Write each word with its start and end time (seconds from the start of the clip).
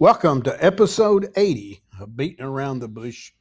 Welcome 0.00 0.40
to 0.44 0.64
episode 0.64 1.30
80 1.36 1.82
of 2.00 2.16
Beating 2.16 2.46
Around 2.46 2.78
the 2.78 2.88
Bush 2.88 3.32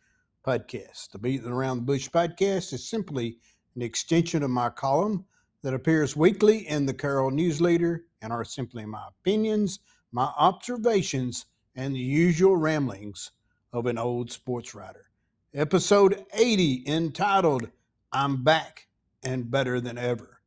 podcast. 0.45 1.09
The 1.09 1.17
Beating 1.17 1.47
Around 1.47 1.77
the 1.77 1.83
Bush 1.83 2.09
podcast 2.09 2.73
is 2.73 2.89
simply 2.89 3.37
an 3.77 3.81
extension 3.81 4.43
of 4.43 4.49
my 4.49 4.67
column 4.69 5.23
that 5.63 5.73
appears 5.73 6.17
weekly 6.17 6.67
in 6.67 6.85
the 6.85 6.93
Carroll 6.93 7.31
News 7.31 7.61
Leader 7.61 8.03
and 8.21 8.33
are 8.33 8.43
simply 8.43 8.85
my 8.85 9.01
opinions, 9.07 9.79
my 10.11 10.33
observations, 10.37 11.45
and 11.77 11.95
the 11.95 11.99
usual 11.99 12.57
ramblings 12.57 13.31
of 13.71 13.85
an 13.85 13.97
old 13.97 14.29
sports 14.29 14.75
writer. 14.75 15.05
Episode 15.53 16.25
80 16.33 16.83
entitled 16.87 17.69
I'm 18.11 18.43
Back 18.43 18.89
and 19.23 19.49
Better 19.49 19.79
Than 19.79 19.97
Ever. 19.97 20.41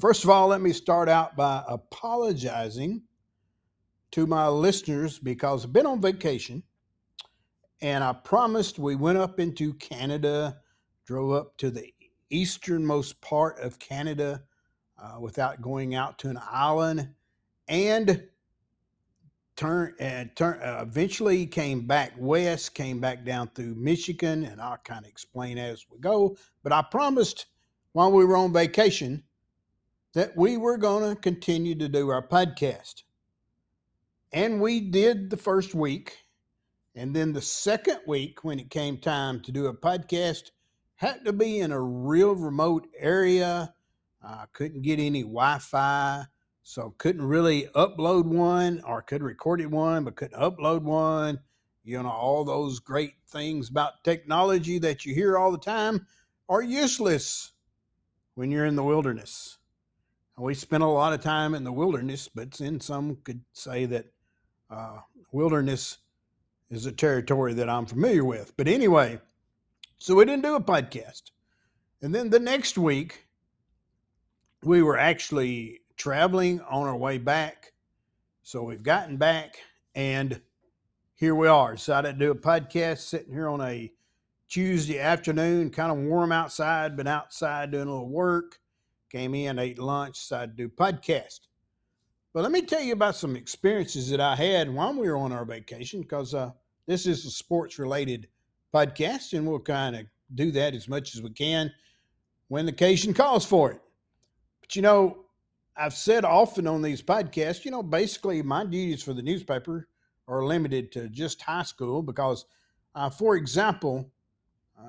First 0.00 0.24
of 0.24 0.30
all, 0.30 0.48
let 0.48 0.60
me 0.60 0.72
start 0.72 1.08
out 1.08 1.36
by 1.36 1.62
apologizing 1.68 3.02
to 4.12 4.26
my 4.26 4.48
listeners 4.48 5.18
because 5.18 5.64
I've 5.64 5.72
been 5.72 5.86
on 5.86 6.00
vacation 6.00 6.62
and 7.80 8.04
I 8.04 8.12
promised 8.12 8.78
we 8.78 8.94
went 8.94 9.18
up 9.18 9.40
into 9.40 9.74
Canada, 9.74 10.58
drove 11.04 11.32
up 11.32 11.56
to 11.58 11.70
the 11.70 11.92
easternmost 12.30 13.20
part 13.20 13.58
of 13.58 13.78
Canada 13.78 14.42
uh, 15.02 15.18
without 15.20 15.60
going 15.60 15.94
out 15.94 16.18
to 16.20 16.28
an 16.28 16.38
island 16.50 17.08
and 17.68 18.22
turn 19.56 19.94
and 19.98 20.34
turn 20.36 20.60
uh, 20.62 20.80
eventually 20.82 21.46
came 21.46 21.86
back 21.86 22.12
west 22.16 22.74
came 22.74 22.98
back 22.98 23.24
down 23.24 23.48
through 23.54 23.74
michigan 23.74 24.44
and 24.44 24.60
i'll 24.60 24.78
kind 24.78 25.04
of 25.04 25.10
explain 25.10 25.58
as 25.58 25.84
we 25.90 25.98
go 25.98 26.34
but 26.62 26.72
i 26.72 26.80
promised 26.80 27.46
while 27.92 28.10
we 28.10 28.24
were 28.24 28.36
on 28.36 28.52
vacation 28.52 29.22
that 30.14 30.34
we 30.36 30.56
were 30.56 30.78
going 30.78 31.08
to 31.08 31.20
continue 31.20 31.74
to 31.74 31.88
do 31.88 32.08
our 32.08 32.26
podcast 32.26 33.02
and 34.32 34.60
we 34.60 34.80
did 34.80 35.30
the 35.30 35.36
first 35.36 35.74
week. 35.74 36.18
And 36.94 37.14
then 37.14 37.32
the 37.32 37.40
second 37.40 38.00
week, 38.06 38.44
when 38.44 38.58
it 38.58 38.70
came 38.70 38.98
time 38.98 39.40
to 39.40 39.52
do 39.52 39.66
a 39.66 39.74
podcast, 39.74 40.50
had 40.96 41.24
to 41.24 41.32
be 41.32 41.60
in 41.60 41.72
a 41.72 41.80
real 41.80 42.34
remote 42.34 42.86
area. 42.98 43.74
Uh, 44.24 44.44
couldn't 44.52 44.82
get 44.82 45.00
any 45.00 45.22
Wi 45.22 45.58
Fi, 45.58 46.24
so 46.62 46.94
couldn't 46.98 47.26
really 47.26 47.68
upload 47.74 48.24
one 48.24 48.80
or 48.86 49.02
could 49.02 49.22
record 49.22 49.60
it 49.60 49.70
one, 49.70 50.04
but 50.04 50.16
couldn't 50.16 50.40
upload 50.40 50.82
one. 50.82 51.40
You 51.82 52.02
know, 52.02 52.10
all 52.10 52.44
those 52.44 52.78
great 52.78 53.14
things 53.26 53.68
about 53.68 54.04
technology 54.04 54.78
that 54.78 55.04
you 55.04 55.14
hear 55.14 55.36
all 55.36 55.50
the 55.50 55.58
time 55.58 56.06
are 56.48 56.62
useless 56.62 57.52
when 58.34 58.50
you're 58.50 58.66
in 58.66 58.76
the 58.76 58.84
wilderness. 58.84 59.58
We 60.38 60.54
spent 60.54 60.82
a 60.82 60.86
lot 60.86 61.12
of 61.12 61.20
time 61.20 61.54
in 61.54 61.64
the 61.64 61.72
wilderness, 61.72 62.28
but 62.32 62.52
then 62.52 62.80
some 62.80 63.16
could 63.24 63.40
say 63.52 63.86
that 63.86 64.06
uh, 64.72 64.98
wilderness 65.32 65.98
is 66.70 66.86
a 66.86 66.92
territory 66.92 67.52
that 67.54 67.68
I'm 67.68 67.86
familiar 67.86 68.24
with. 68.24 68.56
But 68.56 68.68
anyway, 68.68 69.20
so 69.98 70.14
we 70.14 70.24
didn't 70.24 70.42
do 70.42 70.54
a 70.54 70.60
podcast. 70.60 71.30
And 72.00 72.14
then 72.14 72.30
the 72.30 72.40
next 72.40 72.78
week, 72.78 73.26
we 74.64 74.82
were 74.82 74.98
actually 74.98 75.80
traveling 75.96 76.60
on 76.62 76.88
our 76.88 76.96
way 76.96 77.18
back. 77.18 77.72
So 78.42 78.62
we've 78.62 78.82
gotten 78.82 79.16
back 79.16 79.58
and 79.94 80.40
here 81.14 81.34
we 81.34 81.46
are. 81.46 81.76
So 81.76 81.92
Decided 81.92 82.18
to 82.18 82.24
do 82.26 82.30
a 82.32 82.34
podcast 82.34 82.98
sitting 82.98 83.32
here 83.32 83.48
on 83.48 83.60
a 83.60 83.92
Tuesday 84.48 84.98
afternoon, 84.98 85.70
kind 85.70 85.92
of 85.92 85.98
warm 85.98 86.32
outside, 86.32 86.96
been 86.96 87.06
outside 87.06 87.70
doing 87.70 87.88
a 87.88 87.92
little 87.92 88.08
work. 88.08 88.58
Came 89.10 89.34
in, 89.34 89.58
ate 89.58 89.78
lunch, 89.78 90.14
decided 90.14 90.56
to 90.56 90.64
do 90.64 90.68
podcast. 90.68 91.40
But 92.32 92.42
let 92.42 92.52
me 92.52 92.62
tell 92.62 92.82
you 92.82 92.92
about 92.92 93.16
some 93.16 93.36
experiences 93.36 94.08
that 94.10 94.20
I 94.20 94.34
had 94.34 94.72
while 94.72 94.94
we 94.94 95.08
were 95.08 95.16
on 95.16 95.32
our 95.32 95.44
vacation, 95.44 96.00
because 96.00 96.34
uh, 96.34 96.50
this 96.86 97.06
is 97.06 97.24
a 97.26 97.30
sports 97.30 97.78
related 97.78 98.28
podcast, 98.74 99.32
and 99.34 99.46
we'll 99.46 99.60
kind 99.60 99.96
of 99.96 100.06
do 100.34 100.50
that 100.52 100.74
as 100.74 100.88
much 100.88 101.14
as 101.14 101.22
we 101.22 101.30
can 101.30 101.70
when 102.48 102.66
the 102.66 102.72
occasion 102.72 103.12
calls 103.12 103.44
for 103.44 103.72
it. 103.72 103.80
But 104.60 104.76
you 104.76 104.82
know, 104.82 105.24
I've 105.76 105.94
said 105.94 106.24
often 106.24 106.66
on 106.66 106.82
these 106.82 107.02
podcasts, 107.02 107.64
you 107.64 107.70
know, 107.70 107.82
basically 107.82 108.42
my 108.42 108.64
duties 108.64 109.02
for 109.02 109.12
the 109.12 109.22
newspaper 109.22 109.88
are 110.28 110.44
limited 110.44 110.92
to 110.92 111.08
just 111.08 111.42
high 111.42 111.64
school 111.64 112.02
because, 112.02 112.46
uh, 112.94 113.10
for 113.10 113.36
example, 113.36 114.10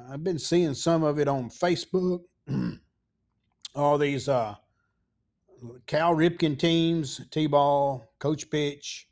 I've 0.09 0.23
been 0.23 0.39
seeing 0.39 0.73
some 0.73 1.03
of 1.03 1.19
it 1.19 1.27
on 1.27 1.49
Facebook. 1.49 2.21
all 3.75 3.97
these 3.97 4.29
uh, 4.29 4.55
Cal 5.87 6.15
Ripken 6.15 6.57
teams, 6.57 7.21
T 7.31 7.47
ball, 7.47 8.11
coach 8.19 8.49
pitch, 8.49 9.07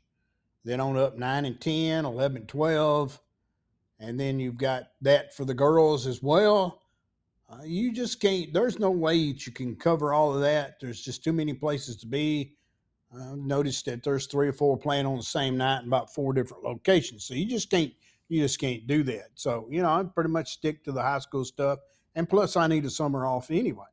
then 0.64 0.80
on 0.80 0.96
up 0.96 1.18
9 1.18 1.44
and 1.44 1.60
10, 1.60 2.04
11 2.04 2.36
and 2.38 2.48
12. 2.48 3.20
And 3.98 4.18
then 4.18 4.40
you've 4.40 4.58
got 4.58 4.88
that 5.00 5.34
for 5.34 5.44
the 5.44 5.54
girls 5.54 6.06
as 6.06 6.22
well. 6.22 6.82
Uh, 7.48 7.62
you 7.64 7.92
just 7.92 8.20
can't, 8.20 8.52
there's 8.52 8.78
no 8.78 8.90
way 8.90 9.32
that 9.32 9.46
you 9.46 9.52
can 9.52 9.76
cover 9.76 10.12
all 10.12 10.34
of 10.34 10.40
that. 10.40 10.80
There's 10.80 11.02
just 11.02 11.22
too 11.22 11.32
many 11.32 11.52
places 11.52 11.96
to 11.98 12.06
be. 12.06 12.54
Uh, 13.14 13.34
noticed 13.36 13.84
that 13.84 14.02
there's 14.02 14.26
three 14.26 14.48
or 14.48 14.54
four 14.54 14.74
playing 14.74 15.04
on 15.04 15.18
the 15.18 15.22
same 15.22 15.58
night 15.58 15.82
in 15.82 15.86
about 15.86 16.14
four 16.14 16.32
different 16.32 16.64
locations. 16.64 17.24
So 17.24 17.34
you 17.34 17.44
just 17.44 17.68
can't, 17.68 17.92
you 18.28 18.40
just 18.40 18.58
can't 18.58 18.86
do 18.86 19.02
that. 19.02 19.28
So, 19.34 19.66
you 19.70 19.82
know, 19.82 19.90
I 19.90 20.02
pretty 20.02 20.30
much 20.30 20.54
stick 20.54 20.82
to 20.84 20.92
the 20.92 21.02
high 21.02 21.18
school 21.18 21.44
stuff. 21.44 21.80
And 22.14 22.26
plus, 22.26 22.56
I 22.56 22.66
need 22.66 22.86
a 22.86 22.90
summer 22.90 23.26
off 23.26 23.50
anyway. 23.50 23.84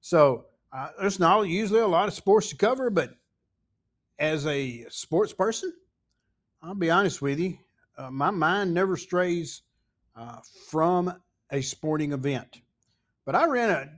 So, 0.00 0.46
uh, 0.72 0.88
there's 1.00 1.20
not 1.20 1.42
usually 1.42 1.80
a 1.80 1.86
lot 1.86 2.08
of 2.08 2.14
sports 2.14 2.48
to 2.48 2.56
cover, 2.56 2.90
but 2.90 3.14
as 4.18 4.46
a 4.46 4.86
sports 4.90 5.32
person, 5.32 5.72
I'll 6.62 6.74
be 6.74 6.90
honest 6.90 7.22
with 7.22 7.38
you, 7.38 7.58
uh, 7.96 8.10
my 8.10 8.30
mind 8.30 8.74
never 8.74 8.96
strays 8.96 9.62
uh, 10.16 10.38
from 10.68 11.12
a 11.50 11.60
sporting 11.60 12.12
event. 12.12 12.60
But 13.24 13.34
I 13.34 13.46
ran 13.46 13.70
a 13.70 13.90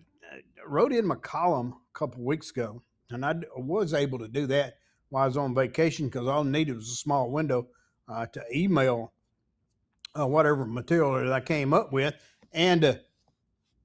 wrote 0.67 0.93
in 0.93 1.07
my 1.07 1.17
column 1.17 1.75
a 1.95 1.99
couple 1.99 2.25
weeks 2.25 2.51
ago, 2.51 2.83
and 3.11 3.25
I 3.25 3.35
was 3.57 3.95
able 3.95 4.19
to 4.19 4.29
do 4.29 4.47
that 4.47 4.79
while 5.11 5.25
I 5.25 5.27
was 5.27 5.37
on 5.37 5.55
vacation 5.55 6.07
because 6.07 6.27
all 6.27 6.47
I 6.47 6.49
needed 6.49 6.77
was 6.77 6.89
a 6.89 6.97
small 6.97 7.31
window 7.31 7.69
uh, 8.09 8.27
to 8.27 8.43
email 8.55 9.13
uh, 10.19 10.27
whatever 10.27 10.65
material 10.65 11.15
that 11.15 11.33
I 11.33 11.41
came 11.41 11.73
up 11.73 11.93
with, 11.93 12.15
and 12.53 12.85
uh, 12.85 12.95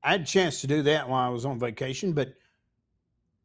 I 0.04 0.12
had 0.12 0.22
a 0.22 0.26
chance 0.26 0.62
to 0.62 0.68
do 0.68 0.84
that 0.84 1.10
while 1.10 1.26
I 1.26 1.30
was 1.30 1.46
on 1.46 1.60
vacation, 1.60 2.14
but 2.14 2.34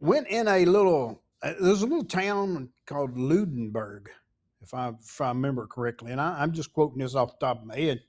went 0.03 0.29
in 0.29 0.49
a 0.49 0.65
little 0.65 1.23
uh, 1.43 1.55
there's 1.61 1.83
a 1.83 1.87
little 1.87 2.05
town 2.05 2.69
called 2.87 3.17
Lunenburg, 3.17 4.11
if 4.61 4.75
I 4.75 4.89
if 4.89 5.21
I 5.21 5.29
remember 5.29 5.67
correctly, 5.67 6.13
and 6.13 6.21
I, 6.21 6.43
am 6.43 6.53
just 6.53 6.73
quoting 6.73 6.99
this 6.99 7.15
off 7.15 7.39
the 7.39 7.47
top 7.47 7.63
of 7.63 7.67
my 7.67 7.77
head. 7.77 8.01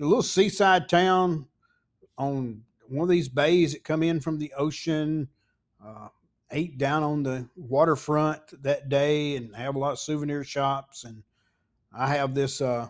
A 0.00 0.04
little 0.04 0.22
seaside 0.22 0.88
town 0.88 1.46
on 2.18 2.62
one 2.88 3.04
of 3.04 3.08
these 3.08 3.28
bays 3.28 3.72
that 3.72 3.84
come 3.84 4.02
in 4.02 4.20
from 4.20 4.38
the 4.38 4.52
ocean. 4.56 5.28
Uh, 5.84 6.08
ate 6.50 6.78
down 6.78 7.02
on 7.02 7.22
the 7.22 7.48
waterfront 7.56 8.62
that 8.62 8.88
day 8.88 9.36
and 9.36 9.54
have 9.54 9.74
a 9.74 9.78
lot 9.78 9.92
of 9.92 9.98
souvenir 9.98 10.44
shops. 10.44 11.04
And 11.04 11.22
I 11.92 12.06
have 12.08 12.34
this 12.34 12.60
uh, 12.60 12.88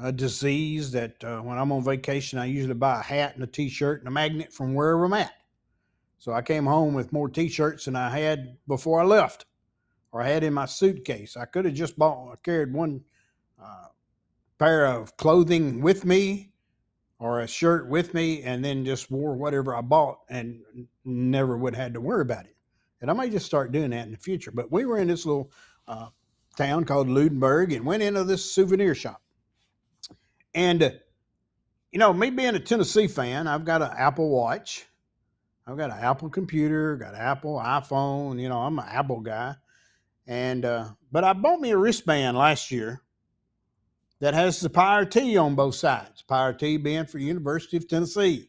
a 0.00 0.12
disease 0.12 0.90
that 0.92 1.22
uh, 1.24 1.40
when 1.40 1.58
I'm 1.58 1.72
on 1.72 1.84
vacation, 1.84 2.38
I 2.38 2.46
usually 2.46 2.74
buy 2.74 2.98
a 2.98 3.02
hat 3.02 3.34
and 3.34 3.44
a 3.44 3.46
T-shirt 3.46 4.00
and 4.00 4.08
a 4.08 4.10
magnet 4.10 4.52
from 4.52 4.74
wherever 4.74 5.04
I'm 5.04 5.14
at. 5.14 5.32
So 6.18 6.32
I 6.32 6.42
came 6.42 6.66
home 6.66 6.94
with 6.94 7.12
more 7.12 7.28
T-shirts 7.28 7.84
than 7.84 7.94
I 7.96 8.10
had 8.10 8.56
before 8.66 9.00
I 9.00 9.04
left, 9.04 9.46
or 10.10 10.20
I 10.20 10.28
had 10.28 10.42
in 10.42 10.52
my 10.52 10.66
suitcase. 10.66 11.36
I 11.36 11.44
could 11.44 11.64
have 11.64 11.74
just 11.74 11.96
bought, 11.96 12.42
carried 12.42 12.72
one 12.72 13.02
uh, 13.62 13.86
pair 14.58 14.86
of 14.86 15.16
clothing 15.16 15.80
with 15.80 16.04
me, 16.04 16.50
or 17.20 17.40
a 17.40 17.46
shirt 17.46 17.88
with 17.88 18.14
me, 18.14 18.42
and 18.42 18.64
then 18.64 18.84
just 18.84 19.10
wore 19.10 19.36
whatever 19.36 19.76
I 19.76 19.80
bought, 19.80 20.18
and 20.28 20.60
never 21.04 21.56
would 21.56 21.76
have 21.76 21.82
had 21.84 21.94
to 21.94 22.00
worry 22.00 22.22
about 22.22 22.46
it. 22.46 22.56
And 23.00 23.10
I 23.10 23.14
may 23.14 23.30
just 23.30 23.46
start 23.46 23.70
doing 23.70 23.90
that 23.90 24.06
in 24.06 24.10
the 24.10 24.18
future. 24.18 24.50
But 24.50 24.72
we 24.72 24.86
were 24.86 24.98
in 24.98 25.06
this 25.06 25.24
little 25.24 25.52
uh, 25.86 26.08
town 26.56 26.84
called 26.84 27.08
Lunenburg, 27.08 27.72
and 27.72 27.86
went 27.86 28.02
into 28.02 28.24
this 28.24 28.44
souvenir 28.52 28.96
shop. 28.96 29.22
And, 30.52 30.82
uh, 30.82 30.90
you 31.92 32.00
know, 32.00 32.12
me 32.12 32.30
being 32.30 32.56
a 32.56 32.60
Tennessee 32.60 33.06
fan, 33.06 33.46
I've 33.46 33.64
got 33.64 33.82
an 33.82 33.92
Apple 33.96 34.30
Watch 34.30 34.87
I've 35.68 35.76
got 35.76 35.90
an 35.90 35.98
Apple 35.98 36.30
computer, 36.30 36.96
got 36.96 37.12
an 37.14 37.20
Apple 37.20 37.60
iPhone. 37.62 38.40
You 38.40 38.48
know, 38.48 38.58
I'm 38.58 38.78
an 38.78 38.86
Apple 38.88 39.20
guy. 39.20 39.54
And 40.26 40.64
uh, 40.64 40.88
but 41.12 41.24
I 41.24 41.34
bought 41.34 41.60
me 41.60 41.72
a 41.72 41.76
wristband 41.76 42.38
last 42.38 42.70
year 42.70 43.02
that 44.20 44.32
has 44.32 44.60
the 44.60 44.70
Power 44.70 45.04
T 45.04 45.36
on 45.36 45.54
both 45.54 45.74
sides. 45.74 46.22
Power 46.22 46.54
T 46.54 46.78
being 46.78 47.04
for 47.04 47.18
University 47.18 47.76
of 47.76 47.86
Tennessee. 47.86 48.48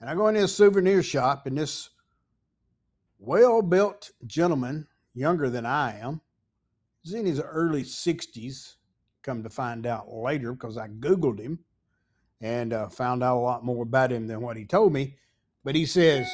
And 0.00 0.08
I 0.08 0.14
go 0.14 0.28
into 0.28 0.44
a 0.44 0.48
souvenir 0.48 1.02
shop, 1.02 1.46
and 1.46 1.58
this 1.58 1.90
well-built 3.18 4.10
gentleman, 4.26 4.86
younger 5.14 5.50
than 5.50 5.66
I 5.66 5.98
am, 5.98 6.20
he's 7.02 7.14
in 7.14 7.26
his 7.26 7.40
early 7.40 7.82
60s. 7.82 8.74
Come 9.22 9.42
to 9.42 9.50
find 9.50 9.86
out 9.86 10.12
later 10.12 10.52
because 10.52 10.78
I 10.78 10.86
Googled 10.86 11.40
him 11.40 11.58
and 12.40 12.72
uh, 12.72 12.88
found 12.90 13.24
out 13.24 13.38
a 13.38 13.40
lot 13.40 13.64
more 13.64 13.82
about 13.82 14.12
him 14.12 14.28
than 14.28 14.40
what 14.40 14.56
he 14.56 14.64
told 14.64 14.92
me. 14.92 15.16
But 15.66 15.74
he 15.74 15.84
says, 15.84 16.32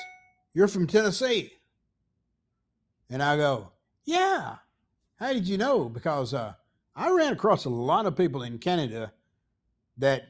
You're 0.53 0.69
from 0.69 0.87
Tennessee. 0.87 1.55
And 3.09 3.23
I 3.23 3.39
go, 3.39 3.73
Yeah. 4.05 4.57
How 5.17 5.33
did 5.33 5.49
you 5.49 5.57
know? 5.57 5.89
Because 5.89 6.35
uh, 6.35 6.53
I 6.95 7.11
ran 7.11 7.33
across 7.33 7.65
a 7.65 7.71
lot 7.71 8.05
of 8.05 8.15
people 8.15 8.43
in 8.43 8.59
Canada 8.59 9.11
that 9.97 10.25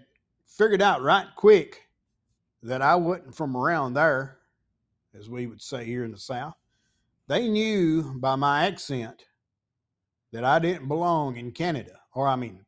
figured 0.46 0.80
out 0.80 1.02
right 1.02 1.26
quick 1.34 1.82
that 2.62 2.80
I 2.80 2.94
wasn't 2.94 3.34
from 3.34 3.56
around 3.56 3.94
there, 3.94 4.38
as 5.18 5.28
we 5.28 5.48
would 5.48 5.60
say 5.60 5.84
here 5.84 6.04
in 6.04 6.12
the 6.12 6.18
South. 6.18 6.54
They 7.26 7.48
knew 7.48 8.20
by 8.20 8.36
my 8.36 8.68
accent 8.68 9.24
that 10.30 10.44
I 10.44 10.60
didn't 10.60 10.86
belong 10.86 11.38
in 11.38 11.50
Canada. 11.50 11.98
Or, 12.14 12.28
I 12.28 12.36
mean, 12.36 12.60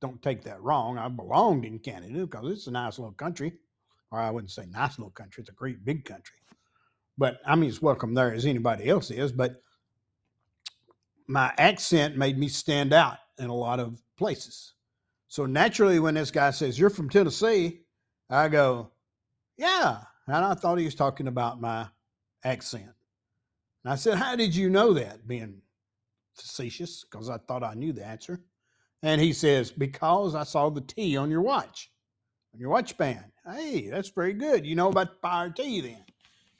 don't 0.00 0.22
take 0.22 0.44
that 0.44 0.62
wrong. 0.62 0.96
I 0.96 1.08
belonged 1.08 1.64
in 1.64 1.80
Canada 1.80 2.20
because 2.20 2.52
it's 2.52 2.68
a 2.68 2.70
nice 2.70 3.00
little 3.00 3.14
country. 3.14 3.54
Or 4.10 4.20
I 4.20 4.30
wouldn't 4.30 4.50
say 4.50 4.66
nice 4.66 4.98
little 4.98 5.10
country, 5.10 5.42
it's 5.42 5.50
a 5.50 5.54
great 5.54 5.84
big 5.84 6.04
country. 6.04 6.36
But 7.18 7.38
I 7.46 7.56
mean, 7.56 7.68
as 7.68 7.82
welcome 7.82 8.14
there 8.14 8.32
as 8.32 8.46
anybody 8.46 8.88
else 8.88 9.10
is. 9.10 9.32
But 9.32 9.62
my 11.26 11.52
accent 11.58 12.16
made 12.16 12.38
me 12.38 12.48
stand 12.48 12.92
out 12.92 13.18
in 13.38 13.46
a 13.46 13.54
lot 13.54 13.80
of 13.80 14.00
places. 14.16 14.74
So 15.28 15.46
naturally, 15.46 15.98
when 15.98 16.14
this 16.14 16.30
guy 16.30 16.50
says, 16.50 16.78
You're 16.78 16.90
from 16.90 17.10
Tennessee, 17.10 17.80
I 18.30 18.48
go, 18.48 18.90
Yeah. 19.56 19.98
And 20.26 20.44
I 20.44 20.54
thought 20.54 20.78
he 20.78 20.84
was 20.84 20.94
talking 20.94 21.28
about 21.28 21.60
my 21.60 21.86
accent. 22.44 22.90
And 23.84 23.92
I 23.92 23.96
said, 23.96 24.18
How 24.18 24.36
did 24.36 24.54
you 24.54 24.70
know 24.70 24.92
that? 24.94 25.26
Being 25.26 25.62
facetious, 26.34 27.04
because 27.04 27.30
I 27.30 27.38
thought 27.38 27.64
I 27.64 27.74
knew 27.74 27.92
the 27.92 28.04
answer. 28.04 28.40
And 29.02 29.20
he 29.20 29.32
says, 29.32 29.70
Because 29.70 30.34
I 30.34 30.44
saw 30.44 30.70
the 30.70 30.80
T 30.80 31.16
on 31.16 31.30
your 31.30 31.42
watch, 31.42 31.90
on 32.54 32.60
your 32.60 32.70
watch 32.70 32.96
band. 32.96 33.24
Hey, 33.48 33.88
that's 33.88 34.10
very 34.10 34.32
good. 34.32 34.66
You 34.66 34.74
know 34.74 34.88
about 34.88 35.22
Power 35.22 35.50
T 35.50 35.80
then. 35.80 36.04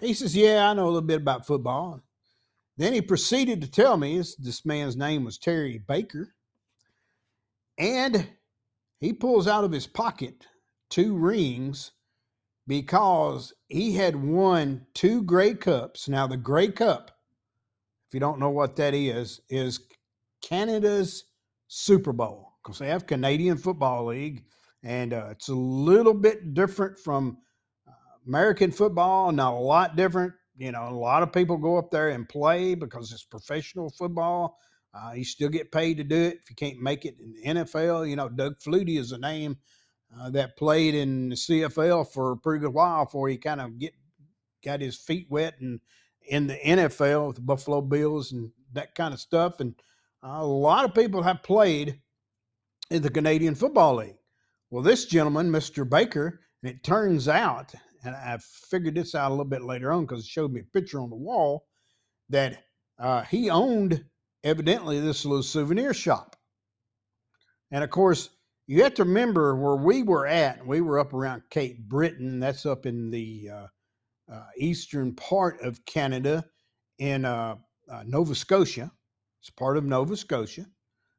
He 0.01 0.15
says, 0.15 0.37
Yeah, 0.37 0.69
I 0.69 0.75
know 0.75 0.85
a 0.85 0.87
little 0.87 1.01
bit 1.03 1.21
about 1.21 1.47
football. 1.47 2.01
Then 2.77 2.93
he 2.93 3.01
proceeded 3.01 3.63
to 3.63 3.71
tell 3.71 3.97
me 3.97 4.19
this, 4.19 4.37
this 4.37 4.67
man's 4.67 4.97
name 4.97 5.25
was 5.25 5.39
Terry 5.39 5.79
Baker. 5.79 6.35
And 7.79 8.29
he 9.01 9.13
pulls 9.13 9.49
out 9.49 9.65
of 9.65 9.73
his 9.73 9.87
pocket 9.87 10.47
two 10.91 11.17
rings 11.17 11.93
because 12.67 13.53
he 13.69 13.95
had 13.95 14.17
won 14.17 14.87
two 14.95 15.23
Grey 15.23 15.55
Cups. 15.55 16.09
Now, 16.09 16.27
the 16.27 16.37
Grey 16.37 16.69
Cup, 16.69 17.11
if 18.09 18.15
you 18.15 18.21
don't 18.21 18.41
know 18.41 18.51
what 18.51 18.77
that 18.77 18.95
is, 18.95 19.41
is 19.49 19.81
Canada's 20.43 21.25
Super 21.69 22.13
Bowl 22.13 22.53
because 22.63 22.79
they 22.79 22.89
have 22.89 23.07
Canadian 23.07 23.57
Football 23.57 24.07
League, 24.07 24.45
and 24.83 25.13
uh, 25.13 25.29
it's 25.31 25.49
a 25.49 25.55
little 25.55 26.15
bit 26.15 26.55
different 26.55 26.99
from 26.99 27.39
uh, 27.89 27.93
American 28.27 28.71
football. 28.71 29.33
Not 29.33 29.55
a 29.55 29.59
lot 29.59 29.97
different. 29.97 30.33
You 30.57 30.73
know, 30.73 30.89
a 30.89 30.91
lot 30.91 31.23
of 31.23 31.33
people 31.33 31.57
go 31.57 31.77
up 31.77 31.91
there 31.91 32.11
and 32.11 32.29
play 32.29 32.75
because 32.75 33.13
it's 33.13 33.25
professional 33.25 33.91
football. 33.91 34.59
Uh, 34.95 35.13
you 35.13 35.25
still 35.25 35.51
get 35.51 35.73
paid 35.73 35.99
to 35.99 36.05
do 36.05 36.17
it 36.17 36.39
if 36.43 36.49
you 36.49 36.57
can't 36.57 36.81
make 36.81 37.05
it 37.05 37.17
in 37.21 37.33
the 37.35 37.61
NFL. 37.61 38.09
You 38.09 38.17
know, 38.17 38.29
Doug 38.29 38.59
Flutie 38.59 38.99
is 38.99 39.13
a 39.13 39.19
name 39.19 39.59
uh, 40.19 40.31
that 40.31 40.57
played 40.57 40.95
in 40.95 41.29
the 41.29 41.35
CFL 41.35 42.11
for 42.11 42.33
a 42.33 42.37
pretty 42.37 42.61
good 42.61 42.73
while 42.73 43.05
before 43.05 43.29
he 43.29 43.37
kind 43.37 43.61
of 43.61 43.79
get 43.79 43.93
got 44.65 44.81
his 44.81 44.97
feet 44.97 45.27
wet 45.31 45.55
and 45.61 45.81
in 46.29 46.47
the 46.47 46.57
NFL 46.57 47.29
with 47.29 47.37
the 47.37 47.43
Buffalo 47.43 47.81
Bills 47.81 48.33
and 48.33 48.51
that 48.73 48.95
kind 48.95 49.15
of 49.15 49.21
stuff. 49.21 49.61
And 49.61 49.75
a 50.23 50.45
lot 50.45 50.85
of 50.85 50.95
people 50.95 51.23
have 51.23 51.43
played 51.43 52.01
in 52.91 53.03
the 53.03 53.11
Canadian 53.11 53.55
Football 53.55 53.97
League. 53.97 54.16
Well, 54.71 54.83
this 54.83 55.05
gentleman, 55.05 55.51
Mr. 55.51 55.89
Baker, 55.89 56.41
and 56.63 56.71
it 56.71 56.83
turns 56.83 57.29
out, 57.29 57.73
and 58.05 58.17
I 58.17 58.39
figured 58.41 58.97
this 58.97 59.15
out 59.15 59.29
a 59.29 59.35
little 59.35 59.45
bit 59.45 59.63
later 59.63 59.93
on 59.93 60.05
because 60.05 60.25
it 60.25 60.29
showed 60.29 60.53
me 60.53 60.61
a 60.61 60.73
picture 60.79 61.01
on 61.01 61.11
the 61.11 61.17
wall 61.17 61.67
that 62.31 62.65
uh, 62.99 63.23
he 63.23 63.49
owned 63.49 64.05
evidently 64.43 64.99
this 65.01 65.25
little 65.25 65.45
souvenir 65.45 65.95
shop. 65.95 66.35
And 67.71 67.85
of 67.85 67.91
course, 67.91 68.31
you 68.67 68.83
have 68.83 68.95
to 68.95 69.05
remember 69.05 69.55
where 69.55 69.77
we 69.77 70.03
were 70.03 70.27
at. 70.27 70.67
We 70.67 70.81
were 70.81 70.99
up 70.99 71.15
around 71.15 71.43
Cape 71.51 71.79
Breton. 71.79 72.41
That's 72.41 72.67
up 72.67 72.87
in 72.87 73.11
the 73.11 73.51
uh, 73.53 73.67
uh, 74.33 74.47
eastern 74.59 75.15
part 75.15 75.61
of 75.61 75.85
Canada 75.85 76.45
in 76.99 77.25
uh, 77.25 77.57
uh, 77.89 78.03
Nova 78.05 78.35
Scotia. 78.35 78.91
It's 79.41 79.51
part 79.51 79.77
of 79.77 79.85
Nova 79.85 80.17
Scotia. 80.17 80.67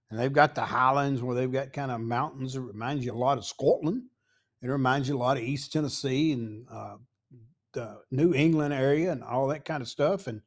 And 0.09 0.19
they've 0.19 0.31
got 0.31 0.56
the 0.56 0.62
highlands 0.62 1.21
where 1.21 1.36
they've 1.36 1.51
got 1.51 1.74
kind 1.74 1.92
of 1.92 2.00
mountains 2.00 2.54
that 2.54 2.62
reminds 2.62 3.06
you 3.06 3.13
a 3.13 3.15
lot 3.15 3.38
of 3.38 3.45
Scotland. 3.45 4.04
It 4.62 4.69
reminds 4.69 5.09
you 5.09 5.18
a 5.18 5.19
lot 5.19 5.38
of 5.38 5.44
East 5.44 5.74
Tennessee 5.74 6.31
and 6.31 6.65
uh, 6.71 6.95
the 7.74 8.00
New 8.09 8.33
England 8.33 8.74
area 8.74 9.12
and 9.12 9.24
all 9.24 9.48
that 9.48 9.65
kind 9.65 9.81
of 9.81 9.88
stuff. 9.88 10.27
And 10.27 10.42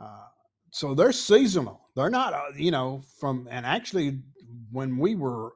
uh, 0.00 0.26
so 0.72 0.94
they're 0.94 1.12
seasonal. 1.12 1.80
They're 1.94 2.10
not, 2.10 2.34
uh, 2.34 2.42
you 2.56 2.70
know, 2.70 3.02
from, 3.20 3.48
and 3.50 3.64
actually, 3.64 4.20
when 4.70 4.98
we 4.98 5.14
were 5.14 5.52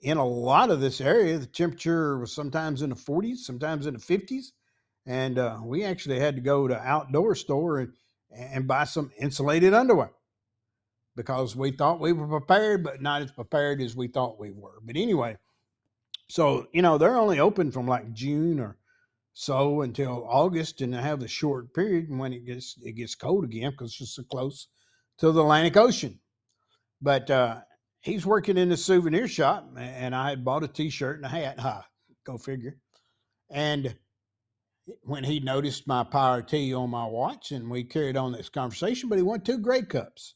in 0.00 0.16
a 0.16 0.26
lot 0.26 0.70
of 0.70 0.80
this 0.80 1.00
area, 1.00 1.38
the 1.38 1.46
temperature 1.46 2.18
was 2.18 2.34
sometimes 2.34 2.82
in 2.82 2.90
the 2.90 2.96
40s, 2.96 3.38
sometimes 3.38 3.86
in 3.86 3.94
the 3.94 4.00
50s. 4.00 4.46
And 5.06 5.38
uh, 5.38 5.58
we 5.62 5.84
actually 5.84 6.18
had 6.18 6.36
to 6.36 6.40
go 6.40 6.66
to 6.66 6.76
outdoor 6.76 7.34
store 7.34 7.80
and, 7.80 7.92
and 8.34 8.66
buy 8.66 8.84
some 8.84 9.12
insulated 9.18 9.74
underwear 9.74 10.10
because 11.16 11.54
we 11.54 11.70
thought 11.70 12.00
we 12.00 12.12
were 12.12 12.26
prepared, 12.26 12.82
but 12.84 13.02
not 13.02 13.22
as 13.22 13.32
prepared 13.32 13.80
as 13.80 13.96
we 13.96 14.08
thought 14.08 14.40
we 14.40 14.50
were. 14.50 14.80
But 14.82 14.96
anyway, 14.96 15.36
so, 16.28 16.66
you 16.72 16.82
know, 16.82 16.98
they're 16.98 17.16
only 17.16 17.40
open 17.40 17.70
from 17.70 17.86
like 17.86 18.12
June 18.12 18.58
or 18.58 18.78
so 19.34 19.82
until 19.82 20.26
August, 20.28 20.80
and 20.80 20.92
they 20.92 21.00
have 21.02 21.20
the 21.20 21.28
short 21.28 21.74
period 21.74 22.06
when 22.08 22.32
it 22.32 22.46
gets 22.46 22.76
it 22.82 22.92
gets 22.92 23.14
cold 23.14 23.44
again 23.44 23.70
because 23.70 23.96
it's 24.00 24.16
so 24.16 24.22
close 24.22 24.68
to 25.18 25.32
the 25.32 25.42
Atlantic 25.42 25.76
Ocean. 25.76 26.18
But 27.00 27.30
uh, 27.30 27.60
he's 28.00 28.26
working 28.26 28.56
in 28.56 28.68
the 28.68 28.76
souvenir 28.76 29.28
shop, 29.28 29.68
and 29.76 30.14
I 30.14 30.30
had 30.30 30.44
bought 30.44 30.64
a 30.64 30.68
T-shirt 30.68 31.16
and 31.16 31.26
a 31.26 31.28
hat. 31.28 31.58
Ha, 31.60 31.86
go 32.24 32.38
figure. 32.38 32.76
And 33.50 33.94
when 35.02 35.24
he 35.24 35.40
noticed 35.40 35.86
my 35.86 36.04
Power 36.04 36.42
T 36.42 36.74
on 36.74 36.90
my 36.90 37.06
watch, 37.06 37.52
and 37.52 37.70
we 37.70 37.84
carried 37.84 38.16
on 38.16 38.32
this 38.32 38.48
conversation, 38.48 39.08
but 39.08 39.18
he 39.18 39.22
won 39.22 39.40
two 39.40 39.58
Grey 39.58 39.82
Cups. 39.82 40.34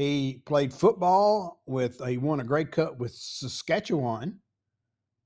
He 0.00 0.42
played 0.46 0.72
football 0.72 1.62
with. 1.66 2.04
He 2.06 2.18
won 2.18 2.40
a 2.40 2.44
Grey 2.44 2.64
Cup 2.64 2.98
with 2.98 3.12
Saskatchewan, 3.12 4.40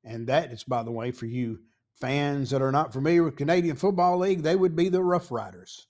and 0.05 0.26
that 0.26 0.53
is, 0.53 0.65
by 0.65 0.82
the 0.82 0.91
way, 0.91 1.11
for 1.11 1.26
you 1.26 1.61
fans 1.94 2.50
that 2.50 2.62
are 2.62 2.73
not 2.73 2.93
familiar 2.93 3.23
with 3.23 3.37
Canadian 3.37 3.76
Football 3.76 4.19
League, 4.19 4.43
they 4.43 4.56
would 4.56 4.75
be 4.75 4.88
the 4.88 5.03
Rough 5.03 5.31
Riders. 5.31 5.87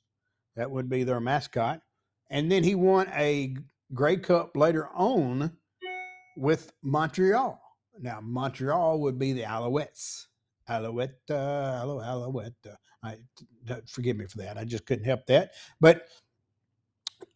That 0.57 0.71
would 0.71 0.89
be 0.89 1.03
their 1.03 1.21
mascot. 1.21 1.81
And 2.31 2.51
then 2.51 2.63
he 2.63 2.75
won 2.75 3.09
a 3.15 3.57
Grey 3.93 4.19
Cup 4.19 4.57
later 4.57 4.89
on 4.95 5.57
with 6.37 6.73
Montreal. 6.83 7.61
Now, 8.01 8.21
Montreal 8.21 9.01
would 9.01 9.19
be 9.19 9.33
the 9.33 9.43
Alouettes. 9.43 10.27
Alouette, 10.69 11.21
uh, 11.31 11.83
Alouette. 11.83 12.53
Uh, 12.67 12.75
I, 13.03 13.19
forgive 13.87 14.17
me 14.17 14.27
for 14.27 14.39
that. 14.39 14.57
I 14.57 14.65
just 14.65 14.87
couldn't 14.87 15.05
help 15.05 15.27
that. 15.27 15.53
But 15.81 16.09